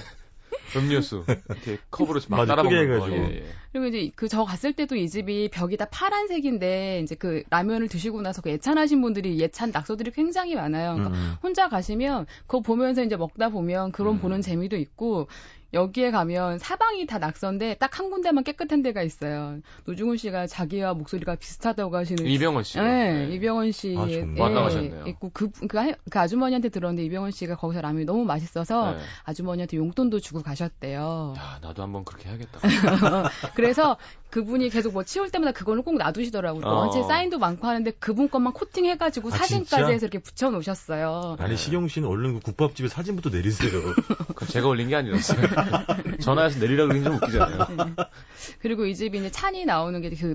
[0.77, 2.95] 음료수 이렇게 컵으로 막 맞아, 따라 먹는 거.
[3.07, 3.17] 해가지고.
[3.17, 3.45] 예, 예.
[3.73, 8.21] 그리고 이제 그 저 갔을 때도 이 집이 벽이 다 파란색인데 이제 그 라면을 드시고
[8.21, 10.93] 나서 그 예찬하신 분들이 예찬 낙서들이 굉장히 많아요.
[10.95, 11.35] 그러니까 음.
[11.43, 14.21] 혼자 가시면 그거 보면서 이제 먹다 보면 그런 음.
[14.21, 15.29] 보는 재미도 있고
[15.75, 19.59] 여기에 가면 사방이 다 낙서인데 딱 한 군데만 깨끗한 데가 있어요.
[19.85, 22.79] 노중훈 씨가 자기와 목소리가 비슷하다고 하시는 이병헌 씨.
[22.79, 24.37] 네, 이병헌 씨 아, 정말?
[24.37, 25.07] 예, 완강하셨네요.
[25.09, 28.99] 있고 그, 그, 하- 그 아주머니한테 들었는데 이병헌 씨가 거기서 라면이 너무 맛있어서 네.
[29.25, 31.35] 아주머니한테 용돈도 주고 가셨대요.
[31.37, 32.61] 야, 나도 한번 그렇게 해야겠다.
[33.57, 33.97] 그래서
[34.31, 36.67] 그분이 계속 뭐 치울 때마다 그거는 꼭 놔두시더라고요.
[36.67, 36.75] 어.
[36.81, 39.87] 원체 사인도 많고 하는데 그분 것만 코팅해가지고 아, 사진까지 진짜?
[39.89, 41.37] 해서 이렇게 붙여놓으셨어요.
[41.39, 43.71] 아니 시경 씨는 얼른 그 국밥집에 사진부터 내리세요.
[44.51, 45.41] 제가 올린 게 아니었어요.
[46.21, 47.67] 전화해서 내리라 그러긴 좀 웃기잖아요.
[48.61, 50.35] 그리고 이 집이 이제 찬이 나오는 게 그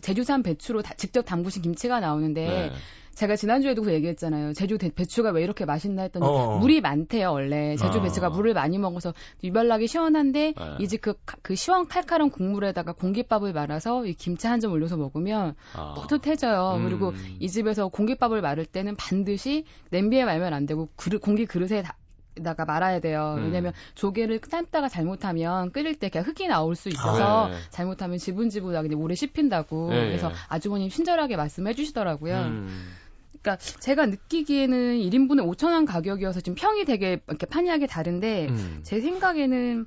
[0.00, 2.72] 제주산 배추로 다- 직접 담그신 김치가 나오는데 네.
[3.14, 4.54] 제가 지난주에도 그 얘기했잖아요.
[4.54, 6.58] 제주 대- 배추가 왜 이렇게 맛있나 했더니 어.
[6.58, 7.76] 물이 많대요, 원래.
[7.76, 8.02] 제주 어.
[8.02, 9.12] 배추가 물을 많이 먹어서
[9.44, 10.76] 유별나게 시원한데 네.
[10.80, 15.94] 이제 그, 그 시원 칼칼한 국물에다가 공깃밥을 말아서 이 김치 한 점 올려서 먹으면 아.
[15.94, 16.76] 뿌듯해져요.
[16.76, 16.84] 음.
[16.84, 21.96] 그리고 이 집에서 공깃밥을 말을 때는 반드시 냄비에 말면 안 되고 그릇, 공기 그릇에 다,
[22.42, 23.34] 다가 말아야 돼요.
[23.38, 23.44] 음.
[23.44, 27.56] 왜냐면 조개를 삶다가 잘못하면 끓일 때 그냥 흙이 나올 수 있어서 아, 네.
[27.70, 29.90] 잘못하면 지분지분하게 물에 씹힌다고.
[29.90, 30.34] 네, 그래서 네.
[30.48, 32.36] 아주머님 친절하게 말씀해 주시더라고요.
[32.36, 32.94] 음.
[33.42, 38.80] 그러니까 제가 느끼기에는 1인분에 5천 원 가격이어서 지금 평이 되게 이렇게 판이하게 다른데 음.
[38.84, 39.86] 제 생각에는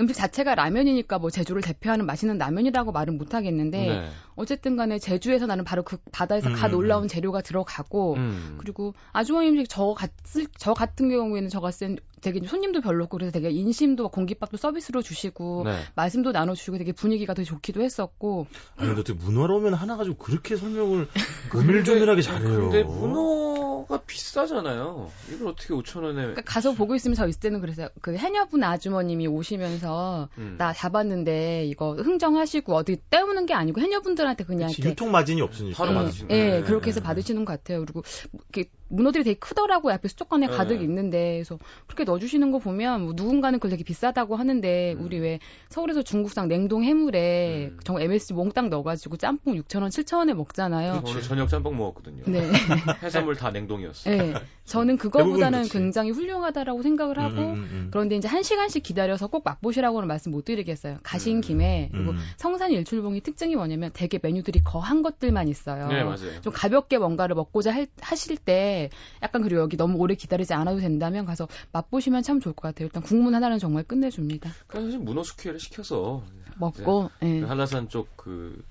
[0.00, 4.08] 음식 자체가 라면이니까 뭐 제주를 대표하는 맛있는 라면이라고 말은 못 하겠는데 네.
[4.36, 6.78] 어쨌든 간에 제주에서 나는 바로 그 바다에서 갓 음.
[6.78, 8.56] 올라온 재료가 들어가고 음.
[8.58, 13.50] 그리고 아주머니 음식 저 같을 저 같은 경우에는 저땐 되게 손님도 별로 없고 그래서 되게
[13.50, 15.82] 인심도 공깃밥도 서비스로 주시고 네.
[15.94, 21.06] 말씀도 나눠주시고 되게 분위기가 되게 좋기도 했었고 아니 근데 어떻게 문어라면 하나 가지고 그렇게 설명을
[21.54, 22.70] 오밀조밀하게 잘해요.
[22.70, 25.10] 근데 문어가 비싸잖아요.
[25.34, 26.14] 이걸 어떻게 5천 원에?
[26.14, 30.54] 그러니까 가서 보고 있으면 저 있을 때는 그래서 그 해녀분 아주머님이 오시면서 음.
[30.56, 35.40] 나 잡았는데 이거 흥정하시고 어디 때우는 게 아니고 해녀분들 한테 그냥 그치, 이렇게 유통 마진이
[35.40, 35.76] 없으니까.
[35.76, 36.64] 바로 예, 받으시는 예, 거예요.
[36.64, 37.04] 그렇게 해서 네.
[37.04, 37.80] 받으시는 것 같아요.
[37.80, 39.92] 그리고 이렇게 문어들이 되게 크더라고요.
[39.94, 40.52] 앞에 수족관에 네.
[40.56, 45.04] 가득 있는데 그래서 그렇게 넣어주시는 거 보면 뭐 누군가는 그걸 되게 비싸다고 하는데 음.
[45.04, 45.38] 우리 왜
[45.70, 47.80] 서울에서 중국산 냉동 해물에 음.
[47.84, 51.02] 정말 MSG 몽땅 넣어가지고 짬뽕 6천 원, 7천 원에 먹잖아요.
[51.06, 52.22] 오늘 저녁 짬뽕 먹었거든요.
[52.26, 52.50] 네,
[53.02, 54.16] 해산물 다 냉동이었어요.
[54.16, 54.34] 네.
[54.64, 55.64] 저는 그거보다는.
[55.68, 57.88] 굉장히 훌륭하다라고 생각을 하고 음, 음, 음.
[57.90, 60.98] 그런데 이제 한 시간씩 기다려서 꼭 맛보시라고는 말씀 못 드리겠어요.
[61.02, 61.40] 가신 음.
[61.40, 62.18] 김에 그리고 음.
[62.36, 65.88] 성산 일출봉이 특징이 뭐냐면 되게 메뉴들이 거한 것들만 있어요.
[65.88, 66.40] 네, 맞아요.
[66.42, 68.83] 좀 가볍게 뭔가를 먹고자 할- 하실 때
[69.22, 72.86] 약간 그리고 여기 너무 오래 기다리지 않아도 된다면 가서 맛보시면 참 좋을 것 같아요.
[72.86, 74.50] 일단 국물 하나는 정말 끝내줍니다.
[74.66, 76.22] 그래서 사실 문어 숙회를 시켜서
[76.56, 77.40] 먹고, 예.
[77.40, 78.62] 그 한라산 쪽그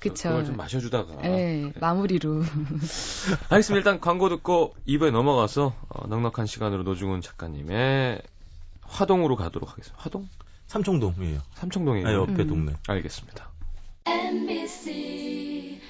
[0.00, 0.30] 그쵸.
[0.30, 2.42] 그걸 좀 마셔주다가 예, 마무리로.
[3.50, 3.76] 알겠습니다.
[3.76, 8.22] 일단 광고 듣고 2부에 넘어가서 어, 넉넉한 시간으로 노중훈 작가님의
[8.82, 10.02] 화동으로 가도록 하겠습니다.
[10.02, 10.26] 화동?
[10.66, 11.40] 삼청동이에요.
[11.54, 12.08] 삼청동이에요.
[12.08, 12.46] 아, 옆에 음.
[12.46, 12.72] 동네.
[12.88, 13.50] 알겠습니다.
[14.06, 15.80] NBC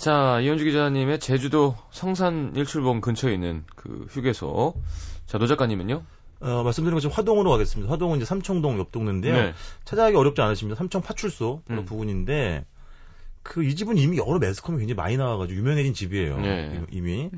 [0.00, 4.74] 자, 이현주 기자님의 제주도 성산 일출봉 근처에 있는 그 휴게소.
[5.26, 6.02] 자, 노 작가님은요?
[6.40, 7.92] 어, 말씀드린 것처럼 화동으로 가겠습니다.
[7.92, 9.34] 화동은 이제 삼청동 옆 동네인데요.
[9.34, 9.54] 네.
[9.84, 10.78] 찾아가기 어렵지 않으십니다.
[10.78, 11.84] 삼청 파출소 바로 음.
[11.84, 12.64] 부근인데
[13.42, 16.40] 그 이 집은 이미 여러 매스컴이 굉장히 많이 나와가지고 유명해진 집이에요.
[16.40, 16.82] 네.
[16.90, 17.28] 이미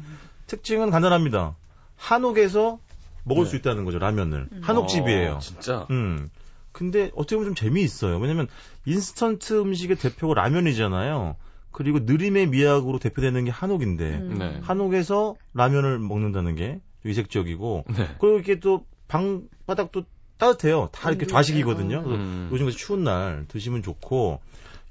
[0.47, 1.57] 특징은 간단합니다.
[1.97, 2.79] 한옥에서
[3.25, 3.51] 먹을 네.
[3.51, 4.61] 수 있다는 거죠 라면을 음.
[4.63, 5.33] 한옥집이에요.
[5.33, 5.89] 어, 진짜?
[5.91, 6.31] 음.
[6.71, 8.19] 근데 어떻게 보면 좀 재미있어요.
[8.19, 8.47] 왜냐면
[8.87, 11.35] 인스턴트 음식의 대표가 라면이잖아요.
[11.73, 14.39] 그리고 느림의 미학으로 대표되는 게 한옥인데 음.
[14.39, 14.59] 네.
[14.63, 18.09] 한옥에서 라면을 먹는다는 게 이색적이고 네.
[18.21, 20.05] 그리고 이렇게 또 방바닥도
[20.39, 20.89] 따뜻해요.
[20.93, 22.03] 다 이렇게 음, 좌식이거든요.
[22.03, 22.49] 그래서 음.
[22.53, 24.41] 요즘 같이 추운 날 드시면 좋고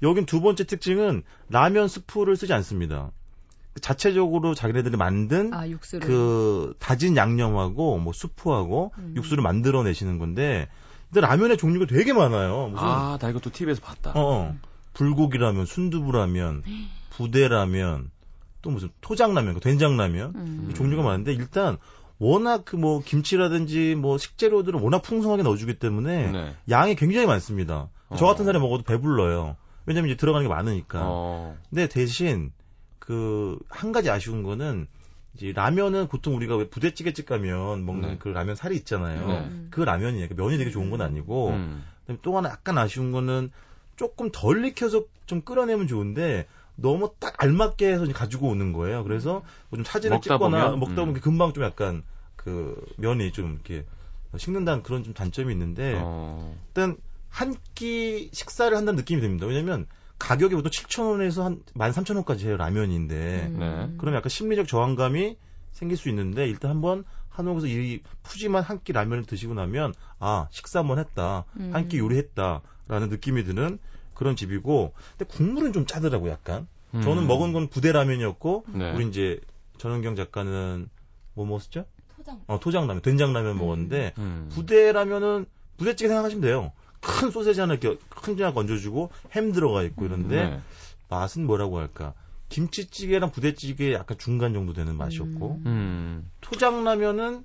[0.02, 3.10] 여긴 두 번째 특징은 라면 스프를 쓰지 않습니다.
[3.80, 6.06] 자체적으로 자기네들이 만든 아, 육수를.
[6.06, 9.14] 그 다진 양념하고 뭐 수프하고 음.
[9.16, 10.68] 육수를 만들어 내시는 건데
[11.10, 12.68] 근데 라면의 종류가 되게 많아요.
[12.68, 14.12] 무슨 아, 나 이것도 TV에서 봤다.
[14.14, 14.56] 어, 어.
[14.94, 16.62] 불고기라면, 순두부라면,
[17.10, 18.10] 부대라면,
[18.62, 20.72] 또 무슨 토장라면, 된장라면 음.
[20.74, 21.78] 종류가 많은데 일단
[22.18, 26.56] 워낙 그 뭐 김치라든지 뭐 식재료들을 워낙 풍성하게 넣어주기 때문에 네.
[26.70, 27.88] 양이 굉장히 많습니다.
[28.16, 28.28] 저 어.
[28.28, 29.56] 같은 사람이 먹어도 배불러요.
[29.86, 31.00] 왜냐면 이제 들어가는 게 많으니까.
[31.02, 31.56] 어.
[31.70, 32.52] 근데 대신
[33.00, 34.86] 그 한 가지 아쉬운 거는
[35.34, 38.16] 이제 라면은 보통 우리가 왜 부대찌개집 가면 먹는 네.
[38.20, 39.26] 그 라면 살이 있잖아요.
[39.26, 39.50] 네.
[39.70, 40.28] 그 라면이에요.
[40.28, 41.48] 그 면이 되게 좋은 건 아니고.
[41.50, 41.82] 음.
[42.02, 43.50] 그다음에 또 하나 약간 아쉬운 거는
[44.02, 49.04] 조금 덜 익혀서 좀 끓여내면 좋은데 너무 딱 알맞게 해서 가지고 오는 거예요.
[49.04, 50.80] 그래서 뭐 좀 사진을 먹다 찍거나 보면?
[50.80, 51.20] 먹다 보면 음.
[51.20, 52.02] 금방 좀 약간
[52.34, 53.84] 그 면이 좀 이렇게
[54.36, 56.56] 식는다는 그런 좀 단점이 있는데 어.
[56.68, 56.96] 일단
[57.30, 59.46] 한 끼 식사를 한다는 느낌이 듭니다.
[59.46, 59.86] 왜냐면
[60.18, 63.46] 가격이 보통 7,000원에서 한 13,000원까지 해요, 라면인데.
[63.50, 63.56] 음.
[63.58, 63.96] 네.
[63.98, 65.36] 그럼 약간 심리적 저항감이
[65.72, 70.80] 생길 수 있는데 일단 한번 한옥에서 이 푸짐한 한 끼 라면을 드시고 나면 아, 식사
[70.80, 71.44] 한번 했다.
[71.58, 71.70] 음.
[71.72, 72.60] 한끼 요리했다
[72.92, 73.78] 라는 느낌이 드는
[74.12, 76.68] 그런 집이고 근데 국물은 좀 짜더라고 약간.
[76.92, 77.26] 저는 음.
[77.26, 78.92] 먹은 건 부대 라면이었고 네.
[78.92, 79.40] 우리 이제
[79.78, 80.90] 전원경 작가는
[81.32, 81.86] 뭐 먹었죠?
[82.18, 82.42] 토장.
[82.46, 84.50] 어, 토장라면, 된장라면 먹었는데 음.
[84.52, 85.46] 부대라면은
[85.78, 86.72] 부대찌개 생각하시면 돼요.
[87.00, 90.60] 큰 소세지 하나 이렇게 큰장 얹어주고 햄 들어가 있고 이런데 네.
[91.08, 92.12] 맛은 뭐라고 할까?
[92.50, 96.30] 김치찌개랑 부대찌개 약간 중간 정도 되는 맛이었고 음.
[96.42, 97.42] 토장라면은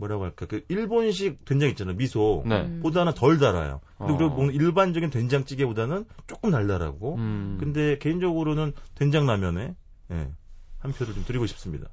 [0.00, 0.46] 뭐라고 할까?
[0.46, 2.42] 그 일본식 된장 있잖아요, 미소.
[2.46, 2.62] 네.
[2.62, 2.80] 음.
[2.82, 3.80] 보다는 덜 달아요.
[3.98, 4.16] 근데 어.
[4.16, 7.16] 우리가 먹는 일반적인 된장찌개보다는 조금 달달하고.
[7.16, 7.56] 음.
[7.60, 9.74] 근데 개인적으로는 된장라면에
[10.12, 10.28] 예,
[10.78, 11.88] 한 표를 좀 드리고 싶습니다.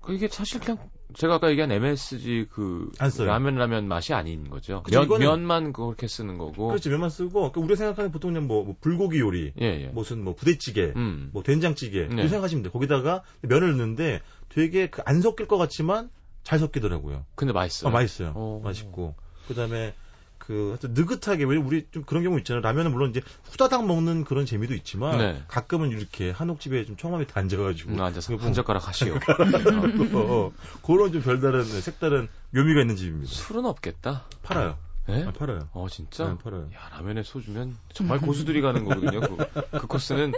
[0.00, 0.78] 그 이게 사실 그냥
[1.12, 3.26] 제가 아까 얘기한 MSG 그안 써요.
[3.28, 4.82] 라면 라면 맛이 아닌 거죠.
[4.84, 6.68] 그쵸, 면, 이거는- 면만 그렇게 쓰는 거고.
[6.68, 9.86] 그렇지, 면만 쓰고, 그러니까 우리가 생각하는 보통 그냥 뭐, 뭐 불고기 요리, 예, 예.
[9.92, 11.28] 무슨 뭐 부대찌개, 음.
[11.34, 12.06] 뭐 된장찌개 네.
[12.06, 12.72] 이렇게 생각하시면 돼요.
[12.72, 16.08] 거기다가 면을 넣는데 되게 그 안 섞일 것 같지만
[16.42, 17.24] 잘 섞이더라고요.
[17.34, 17.90] 근데 맛있어요.
[17.90, 18.32] 아, 맛있어요.
[18.34, 18.60] 어.
[18.64, 19.14] 맛있고
[19.48, 19.94] 그다음에
[20.38, 22.62] 그 하여튼 느긋하게 왜 우리 좀 그런 경우 있잖아요.
[22.62, 25.42] 라면은 물론 이제 후다닥 먹는 그런 재미도 있지만 네.
[25.46, 29.14] 가끔은 이렇게 한옥집에 좀 청아 밑에 앉아가지고 음, 앉아서 그거 한 젓가락 하시오.
[30.14, 33.30] 어, 그런 좀 별다른 네, 색다른 묘미가 있는 집입니다.
[33.30, 34.24] 술은 없겠다.
[34.42, 34.78] 팔아요.
[35.10, 35.24] 예?
[35.24, 35.68] 아, 팔아요.
[35.72, 36.28] 어 진짜?
[36.28, 36.70] 네, 팔아요.
[36.74, 39.20] 야 라면에 소주면 정말 고수들이 가는 거거든요.
[39.20, 39.36] 그,
[39.78, 40.32] 그 코스는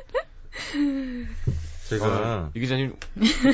[1.88, 2.96] 제가 어, 이 기자님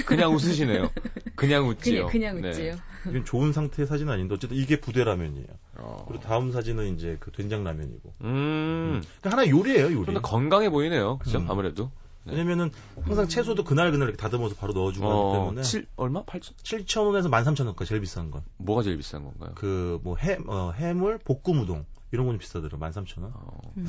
[0.07, 0.91] 그냥 웃으시네요.
[1.39, 2.07] 그냥 웃지요.
[2.07, 2.49] 그냥, 그냥 네.
[2.51, 2.77] 웃지요.
[3.09, 5.47] 이건 좋은 상태의 사진은 아닌데 어쨌든 이게 부대라면이에요.
[5.77, 6.05] 어.
[6.09, 8.13] 그리고 다음 사진은 이제 그 된장라면이고.
[8.23, 9.03] 음.
[9.21, 10.05] 그러니까 하나 요리예요, 요리.
[10.07, 11.19] 좀 더 건강해 보이네요.
[11.19, 11.39] 그죠?
[11.39, 11.51] 음.
[11.51, 11.91] 아무래도.
[12.25, 12.33] 네.
[12.33, 12.71] 왜냐면은
[13.03, 16.25] 항상 채소도 그날 그날 이렇게 다듬어서 바로 넣어주고 하기 어, 때문에 7 얼마?
[16.25, 16.53] 8천?
[16.63, 18.43] 7,000원에서 13,000원까지 제일 비싼 건.
[18.59, 19.53] 뭐가 제일 비싼 건가요?
[19.55, 22.77] 그 뭐 해, 어, 해물, 볶음 우동 이런 건좀 비싸더라고.
[22.85, 23.31] 13,000원.
[23.35, 23.61] 어.
[23.79, 23.87] 음.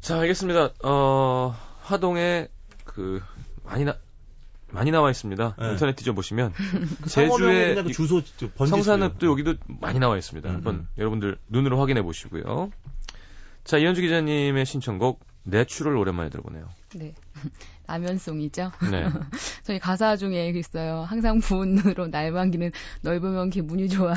[0.00, 0.70] 자, 알겠습니다.
[0.84, 2.48] 어, 화동에
[2.84, 3.20] 그
[3.64, 3.96] 많이 나
[4.72, 5.56] 많이 나와 있습니다.
[5.58, 5.70] 네.
[5.70, 6.52] 인터넷 뒤져보시면
[7.02, 8.22] 그 제주의 주소
[8.56, 10.48] 성산읍도 여기도 많이 나와 있습니다.
[10.48, 10.88] 음, 한번 음.
[10.98, 12.70] 여러분들 눈으로 확인해 보시고요.
[13.64, 16.68] 자, 이현주 기자님의 신청곡 내추럴 오랜만에 들어보네요.
[16.94, 17.14] 네.
[17.86, 18.72] 라면송이죠.
[18.90, 19.06] 네.
[19.62, 21.02] 저희 가사 중에 있어요.
[21.08, 24.12] 항상 부은 눈으로 날 반기는 널 보면 기분이 좋아.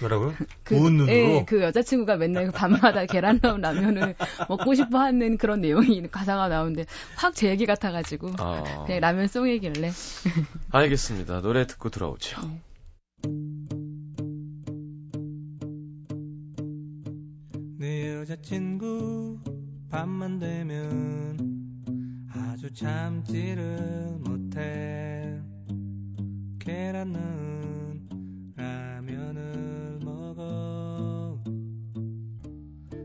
[0.00, 0.34] 뭐라고요?
[0.64, 1.12] 그, 부은 눈으로.
[1.16, 4.16] 예, 그 여자친구가 맨날 그 밤마다 계란 넣은 라면을
[4.48, 9.90] 먹고 싶어 하는 그런 내용이 가사가 나오는데 확 제 얘기 같아가지고 아, 그냥 라면송이길래
[10.70, 11.40] 알겠습니다.
[11.40, 12.40] 노래 듣고 들어오죠.
[17.78, 19.38] 내 여자친구
[19.94, 21.38] 밤만 되면
[22.28, 25.40] 아주 참지를 못해.
[26.58, 31.40] 계란 넣은 라면을 먹어.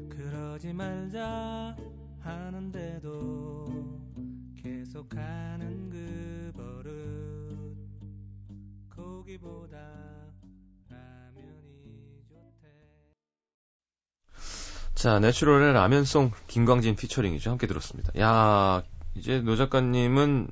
[0.10, 1.78] 그러지 말자
[2.22, 3.68] 하는데도
[4.56, 7.78] 계속하는 그 버릇.
[8.90, 10.09] 고기보다
[15.00, 17.52] 자, 내추럴의 라면송 김광진 피처링이죠.
[17.52, 18.12] 함께 들었습니다.
[18.20, 18.84] 야,
[19.16, 20.48] 이제 노 작가님은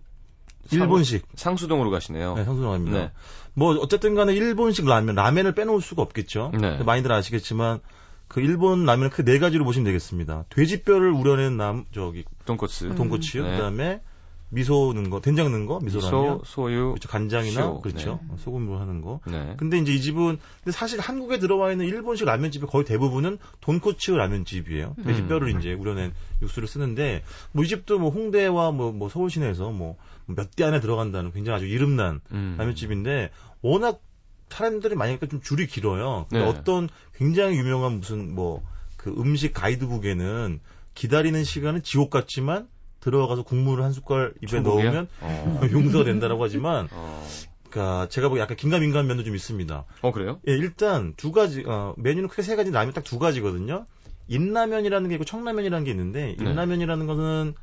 [0.68, 1.26] 상- 일본식.
[1.36, 2.36] 상수동으로 가시네요.
[2.36, 2.98] 네, 성수동입니다.
[2.98, 3.12] 네.
[3.54, 6.54] 뭐 어쨌든 간에 일본식 라면, 라면을 빼놓을 수가 없겠죠.
[6.62, 6.78] 네.
[6.82, 7.82] 많이들 아시겠지만
[8.30, 10.46] 그 일본 라면은 크게 네 가지로 보시면 되겠습니다.
[10.50, 12.96] 돼지뼈를 우려낸 남 저기 돈코츠.
[12.96, 13.52] 돈코츠, 네.
[13.52, 14.02] 그다음에
[14.50, 16.90] 미소 넣은 거, 된장 넣은 거, 미소 라면, 미소, 쇼유.
[16.92, 17.82] 그렇죠 간장이나 시오.
[17.82, 18.36] 그렇죠 네.
[18.38, 19.20] 소금으로 하는 거.
[19.28, 19.56] 네.
[19.58, 24.96] 근데 이제 이 집은 근데 사실 한국에 들어와 있는 일본식 라면집의 거의 대부분은 돈코츠 라면집이에요.
[24.98, 25.04] 음.
[25.04, 29.98] 돼지뼈를 이제 우려낸 육수를 쓰는데 뭐 이 집도 뭐 홍대와 뭐, 뭐 서울 시내에서 뭐
[30.28, 32.56] 몇 대 안에 들어간다는 굉장히 아주 이름난 음.
[32.58, 33.32] 라면집인데
[33.62, 34.02] 워낙
[34.50, 36.26] 사람들이 많으니까 좀 줄이 길어요.
[36.30, 36.50] 근데 네.
[36.50, 38.64] 어떤 굉장히 유명한 무슨 뭐
[38.98, 40.60] 그 음식 가이드북에는
[40.96, 42.68] 기다리는 시간은 지옥 같지만
[43.12, 44.84] 들어가서 국물을 한 숟갈 입에 천국이야?
[44.92, 45.62] 넣으면 어.
[45.72, 47.26] 용서가 된다라고 하지만 어.
[47.70, 49.86] 그러니까 제가 보기 약간 긴가민가한 면도 좀 있습니다.
[50.02, 50.40] 어, 그래요?
[50.48, 53.86] 예, 일단 두 가지 어, 메뉴는 크게 세 가지 라면 딱 두 가지거든요.
[54.28, 56.44] 진라면이라는 게 있고 청라면이라는 게 있는데 네.
[56.44, 57.54] 진라면이라는 거는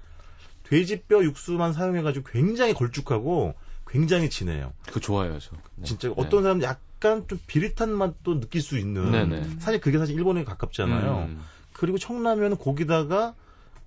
[0.62, 3.54] 돼지뼈 육수만 사용해가지고 굉장히 걸쭉하고
[3.86, 4.72] 굉장히 진해요.
[4.86, 5.56] 그거 좋아해요, 저.
[5.74, 5.84] 네.
[5.84, 6.14] 진짜 네.
[6.16, 9.10] 어떤 사람은 약간 좀 비릿한 맛도 느낄 수 있는.
[9.10, 9.42] 네네.
[9.58, 11.26] 사실 그게 사실 일본에 가깝잖아요.
[11.28, 11.42] 음.
[11.74, 13.34] 그리고 청라면은 고기다가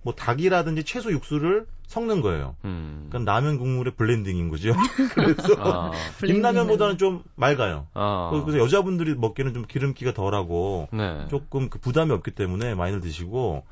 [0.08, 2.56] 뭐 닭이라든지 채소 육수를 섞는 거예요.
[2.64, 3.08] 음.
[3.10, 4.72] 그러니까 라면 국물의 블렌딩인 거죠.
[5.16, 5.92] 그래서 아.
[6.26, 7.88] 진라면보다는 좀 맑아요.
[7.94, 8.32] 아.
[8.46, 11.26] 그래서 여자분들이 먹기에는 좀 기름기가 덜하고 네.
[11.30, 13.66] 조금 그 부담이 없기 때문에 많이들 드시고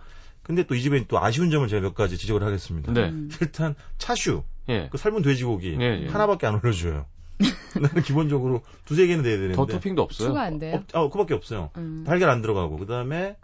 [0.43, 2.91] 근데 또 이 집에 또 아쉬운 점을 제가 몇 가지 지적을 하겠습니다.
[2.91, 3.07] 네.
[3.07, 3.29] 음.
[3.39, 4.89] 일단 차슈 예.
[4.91, 6.07] 그 삶은 돼지고기 예, 예.
[6.09, 7.05] 하나밖에 안 올려줘요.
[7.81, 10.29] 나는 기본적으로 두세 개는 돼야 되는데 더 토핑도 없어요?
[10.29, 10.75] 추가 안 돼요?
[10.75, 11.69] 없, 아, 그밖에 없어요.
[11.77, 12.03] 음.
[12.05, 13.37] 달걀 안 들어가고 그 다음에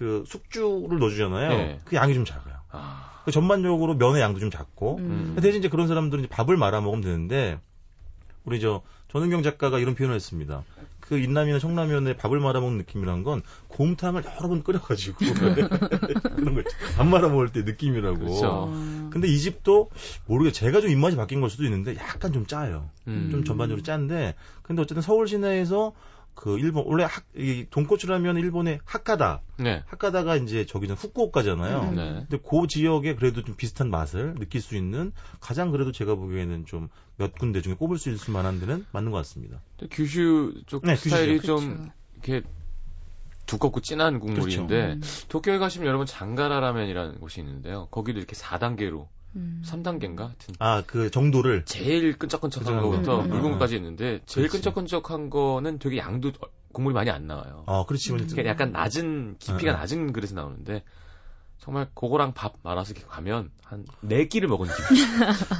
[0.00, 1.52] 그 숙주를 넣어주잖아요.
[1.52, 1.80] 예.
[1.84, 2.54] 그 양이 좀 작아요.
[2.70, 3.20] 아.
[3.26, 5.36] 그 전반적으로 면의 양도 좀 작고 음.
[5.42, 7.60] 대신 이제 그런 사람들은 이제 밥을 말아 먹으면 되는데
[8.46, 10.64] 우리 저 전은경 작가가 이런 표현을 했습니다.
[11.00, 16.76] 그 인라면이나 청라면에 밥을 말아 먹는 느낌이란 건 곰탕을 여러 번 끓여가지고 그런 거 있죠.
[16.96, 18.20] 밥 말아 먹을 때 느낌이라고.
[18.20, 18.46] 그렇죠.
[18.46, 19.10] 어.
[19.12, 19.90] 근데 이 집도
[20.24, 22.88] 모르게 제가 좀 입맛이 바뀐 걸 수도 있는데 약간 좀 짜요.
[23.06, 23.28] 음.
[23.30, 25.92] 좀 전반적으로 짠데 근데 어쨌든 서울 시내에서
[26.34, 29.82] 그 일본 원래 학, 이 돈코츠라면 일본의 하카다 네.
[29.86, 31.80] 하카다가 이제 저기는 후쿠오카잖아요.
[31.90, 31.94] 음.
[31.96, 32.26] 네.
[32.28, 36.88] 근데 그 지역에 그래도 좀 비슷한 맛을 느낄 수 있는 가장 그래도 제가 보기에는 좀
[37.20, 39.60] 몇 군데 중에 꼽을 수 있을 만한 데는 맞는 것 같습니다.
[39.90, 41.10] 규슈 쪽 네, 규슈죠.
[41.10, 41.60] 스타일이 그렇죠.
[41.60, 42.42] 좀 이렇게
[43.44, 45.00] 두껍고 진한 국물인데 음.
[45.28, 47.88] 도쿄에 가시면 여러분 장가라 라면이라는 곳이 있는데요.
[47.90, 49.62] 거기도 이렇게 4단계로 음.
[49.64, 53.22] 3단계인가 하여튼 아 그 정도를 제일 끈적끈적한 끈적한 거부터 거.
[53.22, 53.52] 음, 음, 묽은 음.
[53.52, 54.58] 것까지 있는데 제일 그렇지.
[54.64, 56.32] 끈적끈적한 거는 되게 양도
[56.72, 57.64] 국물이 많이 안 나와요.
[57.66, 58.18] 아 그렇지 음.
[58.18, 59.80] 그러니까 약간 낮은 깊이가 음, 음.
[59.80, 60.82] 낮은 그릇에 나오는데
[61.58, 65.06] 정말 그거랑 밥 말아서 이렇게 가면 한 네 끼를 먹은 기분.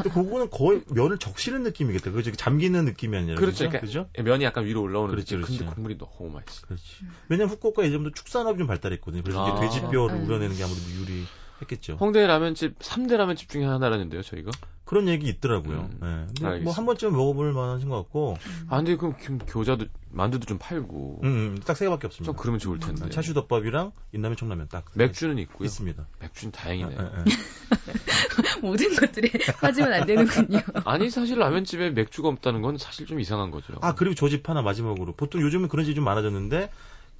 [0.03, 2.11] 근데 그거는 거의 면을 적시는 느낌이겠다.
[2.11, 2.33] 그죠?
[2.33, 3.69] 잠기는 느낌이 아니라 그렇죠.
[3.69, 3.69] 그죠?
[3.71, 4.09] 그러니까 그죠?
[4.25, 5.47] 면이 약간 위로 올라오는 그렇지, 느낌.
[5.47, 5.75] 근데 그렇지.
[5.75, 6.67] 국물이 너무 맛있어.
[6.67, 6.85] 그렇지.
[7.29, 9.23] 왜냐면 후쿠오카 예전부터 축산업이 좀 발달했거든요.
[9.23, 9.61] 그래서 아.
[9.61, 10.25] 돼지뼈를 음.
[10.25, 11.25] 우려내는 게 아무래도 유리
[11.63, 11.97] 했겠죠.
[12.01, 14.51] 홍대 라면집 3대 라면집 중에 하나라는데요, 저희가.
[14.85, 15.83] 그런 얘기 있더라고요.
[15.83, 15.91] 음.
[15.93, 15.99] 네.
[16.01, 16.65] 근데 알겠습니다.
[16.65, 18.37] 뭐한 번쯤 먹어볼 만하신 것 같고,
[18.69, 22.33] 아, 근데 그럼 교- 교자도 만두도 좀 팔고 음, 음, 딱 세 개밖에 없습니다.
[22.33, 23.09] 좀 그러면 좋을 텐데.
[23.11, 25.65] 차슈 덮밥이랑 인라면 청라면 딱 맥주는 있고요.
[25.67, 26.05] 있습니다.
[26.19, 26.99] 맥주는 다행이네요.
[26.99, 27.25] 예, 예.
[28.63, 30.59] 모든 것들이 빠지면 안 되는군요.
[30.85, 33.75] 아니 사실 라면집에 맥주가 없다는 건 사실 좀 이상한 거죠.
[33.83, 36.71] 아 그리고 저 집 하나 마지막으로 보통 요즘은 그런 집이 좀 많아졌는데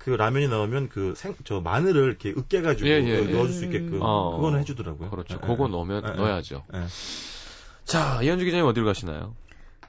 [0.01, 3.21] 그 라면이 나오면 그 생 저 마늘을 이렇게 으깨가지고 예, 예, 예.
[3.33, 4.37] 넣어줄 수 있게끔 어.
[4.37, 5.11] 그거는 해주더라고요.
[5.11, 5.39] 그렇죠.
[5.43, 5.71] 예, 그거 예.
[5.71, 6.17] 넣으면 예, 예.
[6.17, 6.65] 넣어야죠.
[6.75, 6.85] 예.
[7.85, 9.35] 자, 이현주 기자님 어디로 가시나요?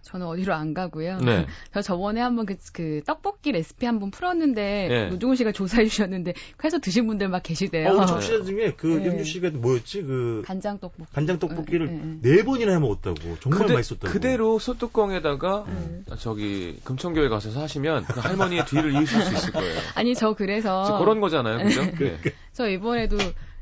[0.03, 1.17] 저는 어디로 안 가고요.
[1.19, 1.45] 네.
[1.73, 5.07] 저 저번에 한번 그, 그 떡볶이 레시피 한번 풀었는데 네.
[5.09, 6.33] 노중훈 씨가 조사해 주셨는데
[6.63, 7.89] 해서 드신 분들 막 계시대요.
[7.89, 9.07] 어, 청취자 중에 그 네.
[9.07, 11.11] 영주 씨가 뭐였지 그 간장 떡볶이.
[11.13, 12.35] 간장 떡볶이를 네, 네, 네.
[12.37, 14.11] 네 번이나 해 먹었다고 정말 그대- 맛있었다고.
[14.11, 16.15] 그대로 소뚜껑에다가 네.
[16.17, 19.75] 저기 금천교회 가서 사시면 그 할머니의 뒤를 이으실 수 있을 거예요.
[19.95, 21.81] 아니 저 그래서 저 그런 거잖아요, 그죠?
[21.99, 22.17] 네.
[22.53, 23.17] 저 이번에도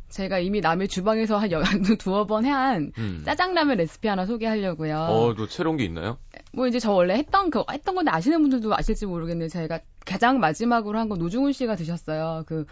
[0.10, 1.62] 제가 이미 남의 주방에서 한 여-
[2.00, 3.22] 두어 번한 음.
[3.26, 4.96] 짜장라면 레시피 하나 소개하려고요.
[4.98, 6.18] 어, 또 새로운 게 있나요?
[6.52, 10.98] 뭐 이제 저 원래 했던 그 했던 건데 아시는 분들도 아실지 모르겠는데 제가 가장 마지막으로
[10.98, 12.44] 한 건 노중훈 씨가 드셨어요.
[12.48, 12.66] 그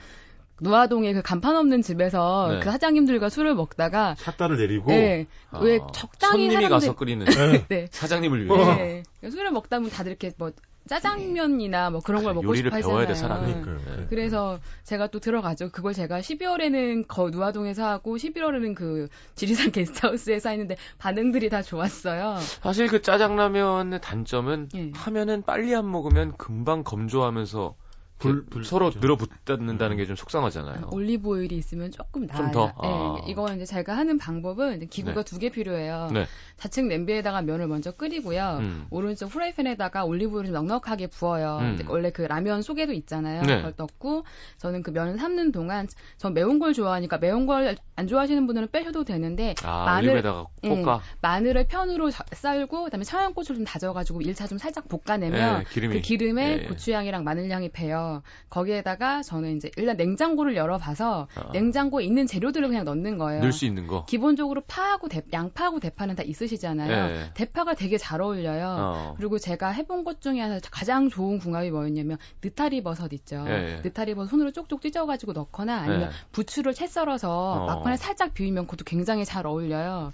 [0.59, 2.59] 노아동의 그 간판 없는 집에서 네.
[2.61, 7.65] 그 사장님들과 술을 먹다가 샷다를 내리고 네, 아, 왜 적당히 손님이 사람들 가서 끓이는 네.
[7.69, 7.87] 네.
[7.91, 9.29] 사장님을 위해 네.
[9.29, 10.51] 술을 먹다 보면 다들 이렇게 뭐
[10.87, 13.41] 짜장면이나 뭐 그런 걸 먹고 요리를 싶어 배워야 돼, 하잖아요.
[13.45, 13.61] 사람이.
[13.61, 13.97] 그러니까요.
[13.97, 14.05] 네.
[14.09, 15.69] 그래서 제가 또 들어가죠.
[15.69, 22.37] 그걸 제가 12월에는 거 누아동에서 하고 11월에는 그 지리산 게스트하우스에서 했는데 반응들이 다 좋았어요.
[22.61, 24.91] 사실 그 짜장라면의 단점은 예.
[24.95, 27.75] 하면은 빨리 안 먹으면 금방 건조하면서
[28.19, 28.99] 불- 불- 서로 그렇죠.
[28.99, 30.89] 늘어붙는다는 게 좀 속상하잖아요.
[30.91, 32.51] 올리브 오일이 있으면 조금 나아요.
[32.51, 32.65] 더?
[32.67, 33.17] 네, 아.
[33.27, 35.23] 이거는 이제 제가 하는 방법은 기구가 네.
[35.23, 36.09] 두개 필요해요.
[36.13, 36.25] 네.
[36.57, 38.57] 좌측 냄비에다가 면을 먼저 끓이고요.
[38.61, 38.85] 음.
[38.89, 41.57] 오른쪽 프라이팬에다가 올리브 오일을 좀 넉넉하게 부어요.
[41.61, 41.79] 음.
[41.87, 43.41] 원래 그 라면 속에도 있잖아요.
[43.43, 43.57] 네.
[43.57, 44.23] 그걸 넣고
[44.57, 49.03] 저는 그 면을 삶는 동안 전 매운 걸 좋아하니까 매운 걸 안 좋아하시는 분들은 빼셔도
[49.05, 51.01] 되는데 아, 마늘- 올리브에다가 볶아.
[51.21, 55.95] 마늘을 편으로 자- 썰고 그다음에 청양고추를 좀 다져가지고 1차 좀 살짝 볶아내면 예, 기름이.
[55.95, 56.67] 그 기름에 예, 예.
[56.67, 58.06] 고추향이랑 마늘향이 배요.
[58.49, 61.51] 거기에다가 저는 이제 일단 냉장고를 열어봐서 아.
[61.53, 63.41] 냉장고에 있는 재료들을 그냥 넣는 거예요.
[63.41, 64.05] 넣을 수 있는 거.
[64.05, 66.91] 기본적으로 파하고 대- 양파하고 대파는 다 있으시잖아요.
[66.91, 67.31] 예.
[67.33, 68.75] 대파가 되게 잘 어울려요.
[68.79, 69.13] 어.
[69.17, 73.43] 그리고 제가 해본 것 중에 가장 좋은 궁합이 뭐였냐면 느타리 버섯 있죠.
[73.47, 73.81] 예, 예.
[73.83, 76.09] 느타리 버섯 손으로 쪽쪽 찢어가지고 넣거나 아니면 예.
[76.31, 77.65] 부추를 채 썰어서 어.
[77.65, 80.11] 막판에 살짝 비비면 그것도 굉장히 잘 어울려요.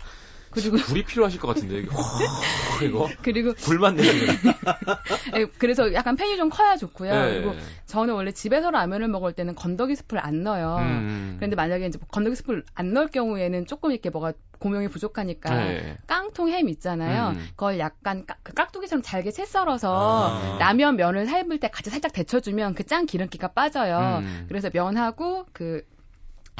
[0.53, 1.95] 그리고 불이 필요하실 것 같은데 이거
[2.83, 4.11] 이거 그리고 불만 내는
[5.35, 7.11] 예, 그래서 약간 팬이 좀 커야 좋고요.
[7.11, 7.33] 네.
[7.33, 10.77] 그리고 저는 원래 집에서 라면을 먹을 때는 건더기 스프를 안 넣어요.
[10.79, 11.35] 음.
[11.37, 15.97] 그런데 만약에 이제 건더기 스프를 안 넣을 경우에는 조금 이렇게 뭐가 고명이 부족하니까 네.
[16.07, 17.31] 깡통 햄 있잖아요.
[17.35, 17.47] 음.
[17.49, 20.57] 그걸 약간 까, 그 깍두기처럼 잘게 채 썰어서 아.
[20.59, 24.19] 라면 면을 삶을 때 같이 살짝 데쳐주면 그 짠 기름기가 빠져요.
[24.21, 24.45] 음.
[24.47, 25.83] 그래서 면하고 그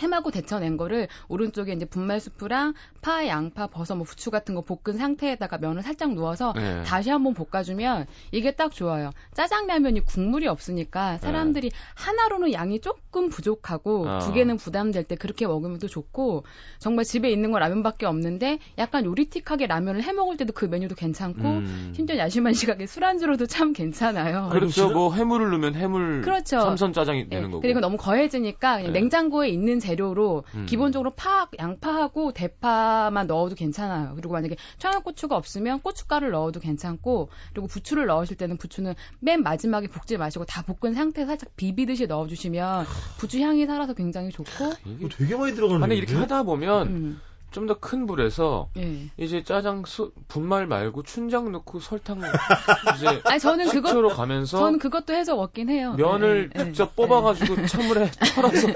[0.01, 4.97] 햄하고 데쳐낸 거를 오른쪽에 이제 분말 수프랑 파, 양파, 버섯, 뭐 부추 같은 거 볶은
[4.97, 6.83] 상태에다가 면을 살짝 넣어서 네.
[6.83, 9.11] 다시 한번 볶아주면 이게 딱 좋아요.
[9.33, 14.11] 짜장라면이 국물이 없으니까 사람들이 하나로는 양이 조금 부족하고 네.
[14.11, 14.19] 아.
[14.19, 16.43] 두 개는 부담될 때 그렇게 먹으면 또 좋고
[16.79, 21.41] 정말 집에 있는 거 라면밖에 없는데 약간 요리틱하게 라면을 해 먹을 때도 그 메뉴도 괜찮고
[21.47, 21.93] 음.
[21.95, 24.49] 심지어 야심한 시각에 술안주로도 참 괜찮아요.
[24.51, 24.69] 그렇죠.
[24.71, 26.59] 지금- 뭐 해물을 넣으면 해물 그렇죠.
[26.59, 27.61] 삼선 짜장이 되는 예, 거고.
[27.61, 28.99] 그리고 너무 거해지니까 그냥 네.
[28.99, 30.65] 냉장고에 있는 재료로 음.
[30.65, 34.13] 기본적으로 파, 양파하고 대파만 넣어도 괜찮아요.
[34.15, 40.17] 그리고 만약에 청양고추가 없으면 고춧가루를 넣어도 괜찮고 그리고 부추를 넣으실 때는 부추는 맨 마지막에 볶지
[40.17, 42.85] 마시고 다 볶은 상태에서 살짝 비비듯이 넣어주시면
[43.19, 47.21] 부추 향이 살아서 굉장히 좋고 이게 이거 되게 많이 들어가는 아니 이렇게 하다 보면 음,
[47.53, 49.07] 좀 더 큰 불에서 예.
[49.17, 52.19] 이제 짜장 수, 분말 말고 춘장 넣고 설탕
[52.97, 55.93] 이제 아니 저는 그것 식초로 가면서 저는 그것도 해서 먹긴 해요.
[55.97, 56.95] 면을 예, 예, 직접 예.
[56.95, 58.67] 뽑아가지고 찬물에 털어서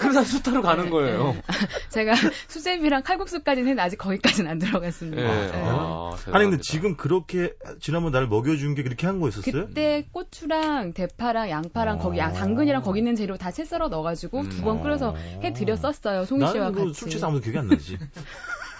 [0.00, 1.36] 그러다 수타로 가는 거예요.
[1.90, 2.14] 제가
[2.48, 5.22] 수제비랑 칼국수까지는 했는데 아직 거기까지는 안 들어갔습니다.
[5.22, 6.58] 아, 아니 근데.
[6.62, 9.66] 지금 그렇게 지난번 나를 먹여준 게 그렇게 한 거였었어요?
[9.68, 14.48] 그때 고추랑 대파랑 양파랑 거기 양- 당근이랑 거기 있는 재료 다 채 썰어 넣어가지고 음.
[14.48, 16.92] 두번 끓여서 해 드렸었어요 송이 씨와 같이.
[16.94, 17.96] 술 취해서 아무도 기억이 안 나지.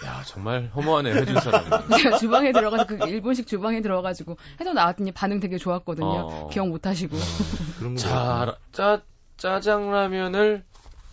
[0.05, 1.69] 야 정말 허무하네 해준 사람이.
[2.01, 6.07] 제가 주방에 들어가서 그 일본식 주방에 들어가가지고 해서 나왔더니 반응 되게 좋았거든요.
[6.07, 6.49] 어.
[6.51, 7.17] 기억 못 하시고.
[7.17, 7.95] 거.
[7.95, 9.01] 자, 짜
[9.37, 10.63] 짜장라면을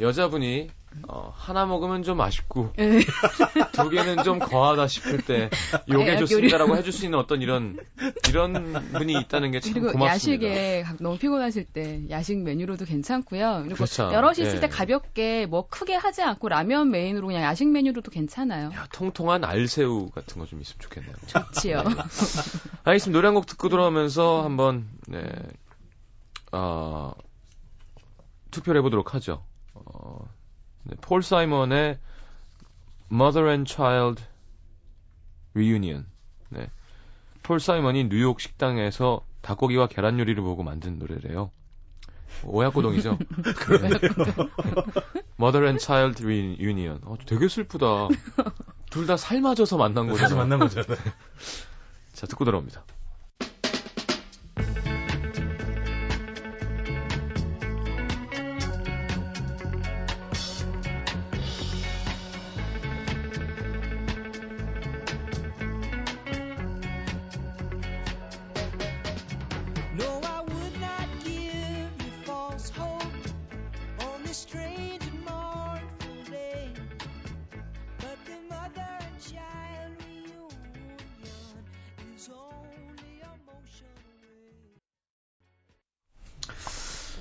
[0.00, 0.70] 여자분이
[1.09, 3.01] 어, 하나 먹으면 좀 아쉽고 예.
[3.72, 5.51] 두 개는 좀 거하다 싶을 때
[5.90, 7.76] 요게 아, 좋습니다라고 해줄 수 있는 어떤 이런
[8.28, 10.07] 이런 분이 있다는 게 참 고맙습니다.
[10.07, 13.61] 야식에 가- 너무 피곤하실 때 야식 메뉴로도 괜찮고요.
[13.62, 14.11] 그리고 그렇죠.
[14.12, 14.61] 여럿이 있을 예.
[14.61, 18.70] 때 가볍게 뭐 크게 하지 않고 라면 메인으로 그냥 야식 메뉴로도 괜찮아요.
[18.72, 21.14] 야, 통통한 알새우 같은 거 좀 있으면 좋겠네요.
[21.26, 21.82] 좋지요.
[22.84, 23.16] 알겠습니다.
[23.18, 25.22] 노래 한 곡 듣고 돌아오면서 한번 네,
[26.53, 27.12] 어,
[28.51, 29.43] 투표를 해보도록 하죠.
[29.74, 30.28] 어,
[30.85, 31.99] 네, 폴 사이먼의
[33.11, 34.22] Mother and Child
[35.55, 36.07] Reunion.
[36.49, 36.68] 네.
[37.43, 41.51] 폴 사이먼이 뉴욕 식당에서 닭고기와 계란 요리를 보고 만든 노래래요.
[42.45, 43.18] 오약고동이죠.
[45.39, 47.01] Mother and Child Reunion.
[47.05, 48.09] 어, 되게 슬프다.
[48.91, 50.41] 둘 다 삶아져서 만난 다시 거잖아.
[50.43, 50.87] 만난 거잖아.
[52.12, 52.85] 자, 듣고 돌아옵니다.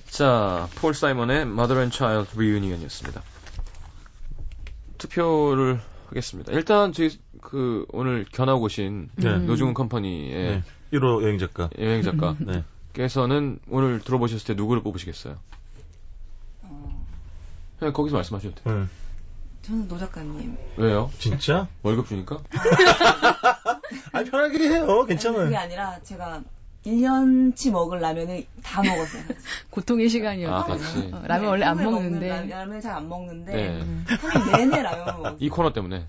[0.07, 3.21] 자, 폴 사이먼의 Mother and Child Reunion이었습니다.
[4.97, 6.53] 투표를 하겠습니다.
[6.53, 7.09] 일단 저희
[7.41, 9.27] 그 오늘 견학 오신 네.
[9.27, 9.47] 음.
[9.47, 10.63] 노중훈 컴퍼니의 네.
[10.93, 11.69] 1호 여행 작가.
[11.77, 12.63] 여행 네.
[12.93, 15.39] 작가께서는 오늘 들어보셨을 때 누구를 뽑으시겠어요?
[17.81, 18.79] 그냥 거기서 말씀하셔도 돼요.
[18.81, 18.85] 네.
[19.63, 20.55] 저는 노 작가님.
[20.77, 21.09] 왜요?
[21.17, 21.67] 진짜?
[21.81, 22.37] 월급 주니까?
[24.13, 24.85] 아니 편하게 해요.
[24.87, 25.45] 아니, 괜찮아요.
[25.45, 26.43] 그게 아니라 제가
[26.85, 29.23] 1년치 먹을 라면을 다 먹었어요.
[29.71, 30.53] 고통의 시간이었죠.
[30.55, 31.09] 아, 같이.
[31.11, 32.29] 어, 라면 원래 안 먹는데.
[32.29, 33.85] 먹는 라- 라면 잘 안 먹는데 네.
[34.17, 35.37] 3일 내내 라면을 먹었어요.
[35.39, 36.05] 이 코너 때문에.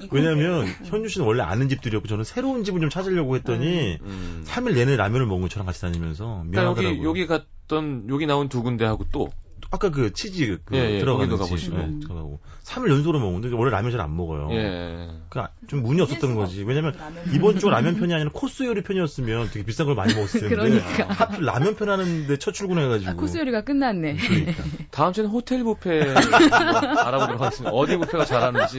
[0.00, 0.84] 이 왜냐면 콘텐츠.
[0.84, 4.44] 현주 씨는 원래 아는 집들이었고 저는 새로운 집을 좀 찾으려고 했더니 음.
[4.46, 6.98] 3일 내내 라면을 먹고 저랑 같이 다니면서 그러니까 미안하더라고요.
[6.98, 9.30] 여기, 여기 갔던, 여기 나온 두 군데 하고 또,
[9.70, 11.76] 아까 그 치즈 그 예, 예, 들어가는 거기도 집 가보시고.
[11.78, 14.48] 예, 들어가고 3일 연속으로 먹는데 원래 라면 잘 안 먹어요.
[14.52, 15.08] 예.
[15.28, 16.62] 그러니까 좀 운이 없었던 거지.
[16.64, 17.24] 왜냐면 라면.
[17.34, 21.04] 이번 주 라면 편이 아니라 코스 요리 편이었으면 되게 비싼 걸 많이 먹었을 텐데 그러니까.
[21.12, 24.16] 하필 라면 편 하는데 첫 출근해가지고 아, 코스 요리가 끝났네.
[24.16, 24.62] 그러니까.
[24.90, 27.70] 다음 주에는 호텔 뷔페 알아보도록 하겠습니다.
[27.70, 28.78] 어디 뷔페가 잘하는지,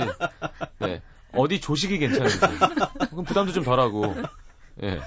[0.79, 1.01] 네.
[1.33, 2.39] 어디 조식이 괜찮은지.
[3.09, 4.15] 그럼 부담도 좀 덜하고,
[4.83, 4.99] 예.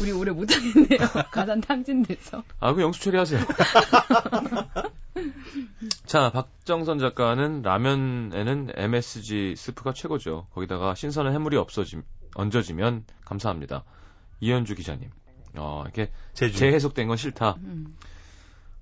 [0.00, 0.98] 우리 오래 못하겠네요.
[1.30, 2.42] 가산 탕진돼서.
[2.60, 3.40] 아, 그 영수 처리 하세요.
[6.06, 10.46] 자, 박정선 작가는 라면에는 MSG 스프가 최고죠.
[10.52, 12.00] 거기다가 신선한 해물이 없어지,
[12.34, 13.84] 얹어지면 감사합니다.
[14.40, 15.10] 이현주 기자님.
[15.56, 17.56] 어, 이렇게 제주 재해석된 건 싫다.
[17.58, 17.96] 음.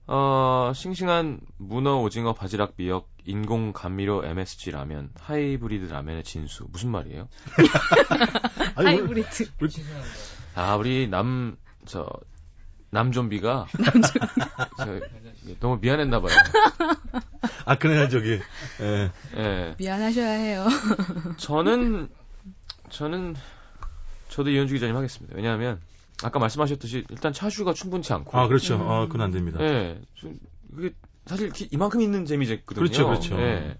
[0.07, 6.67] 어, 싱싱한 문어, 오징어, 바지락, 미역, 인공 감미료 MSG 라면, 하이브리드 라면의 진수.
[6.71, 7.29] 무슨 말이에요?
[8.75, 9.51] 아니, 하이브리드.
[10.55, 12.09] 아, 우리 남, 저,
[12.93, 13.67] 남좀비가.
[14.77, 15.01] 저,
[15.61, 16.31] 너무 미안했나 봐요.
[17.65, 18.39] 아, 그날 저기,
[18.81, 19.11] 예.
[19.37, 19.75] 예.
[19.79, 20.67] 미안하셔야 해요.
[21.39, 22.09] 저는,
[22.91, 23.35] 저는,
[24.29, 25.35] 저도 이현주 기자님 하겠습니다.
[25.37, 25.81] 왜냐하면,
[26.23, 28.39] 아까 말씀하셨듯이, 일단 차슈가 충분치 않고.
[28.39, 28.77] 아, 그렇죠.
[28.77, 28.83] 음.
[28.91, 29.59] 아, 그건 안 됩니다.
[29.63, 29.99] 예.
[30.15, 30.39] 좀,
[30.77, 30.93] 그게,
[31.27, 32.63] 사실 기- 이만큼 있는 재미거든요.
[32.67, 33.39] 그렇죠, 그렇죠.
[33.41, 33.79] 예.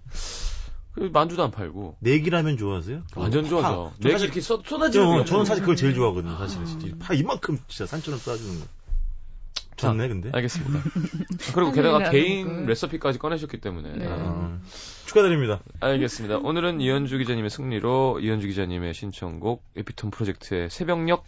[0.93, 1.97] 그 만두도 안 팔고.
[1.99, 3.03] 내기라면 좋아하세요?
[3.15, 3.93] 완전 좋아하죠.
[3.99, 5.25] 내기 사실- 이렇게 쏟, 쏟아지는 저, 거.
[5.25, 6.63] 저는 사실 그걸 제일 좋아하거든요, 사실은.
[6.67, 6.79] 음.
[6.79, 6.95] 진짜.
[6.99, 8.65] 파 이만큼 진짜 산처럼 쏴주는 거.
[9.75, 10.29] 좋네, 근데.
[10.33, 10.79] 알겠습니다.
[11.55, 12.65] 그리고 게다가 개인 걸.
[12.67, 13.93] 레시피까지 꺼내셨기 때문에.
[13.93, 14.05] 네.
[14.07, 14.59] 아,
[15.05, 15.61] 축하드립니다.
[15.79, 16.37] 알겠습니다.
[16.37, 21.23] 오늘은 이현주 기자님의 승리로 이현주 기자님의 신청곡 에피톤 프로젝트의 새벽녘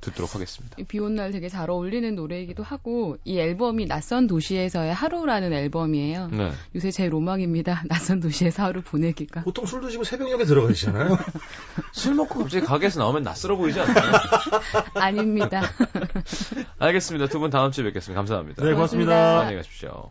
[0.00, 0.76] 듣도록 하겠습니다.
[0.88, 6.28] 비 온 날 되게 잘 어울리는 노래이기도 하고 이 앨범이 낯선 도시에서의 하루라는 앨범이에요.
[6.28, 6.52] 네.
[6.74, 7.84] 요새 제 로망입니다.
[7.88, 9.42] 낯선 도시에서 하루 보내기가.
[9.42, 11.18] 보통 술 드시고 새벽녘에 들어가시잖아요.
[11.92, 14.12] 술 먹고 갑자기 가게에서 나오면 낯설어 보이지 않나요?
[14.94, 15.62] 아닙니다.
[16.78, 17.26] 알겠습니다.
[17.26, 18.18] 두 분 다음 주에 뵙겠습니다.
[18.18, 18.64] 감사합니다.
[18.64, 19.40] 네, 고맙습니다.
[19.40, 20.10] 안녕히 가십시오.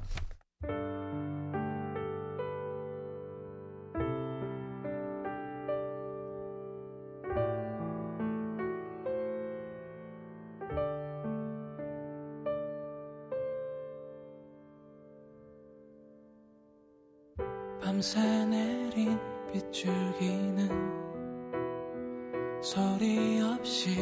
[18.00, 19.20] 밤새 내린
[19.52, 20.70] 빗줄기는
[22.62, 24.00] 소리 없이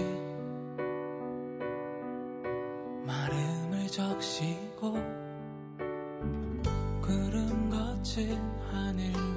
[3.08, 4.94] 마름을 적시고
[7.02, 8.40] 구름 거친
[8.70, 9.10] 하늘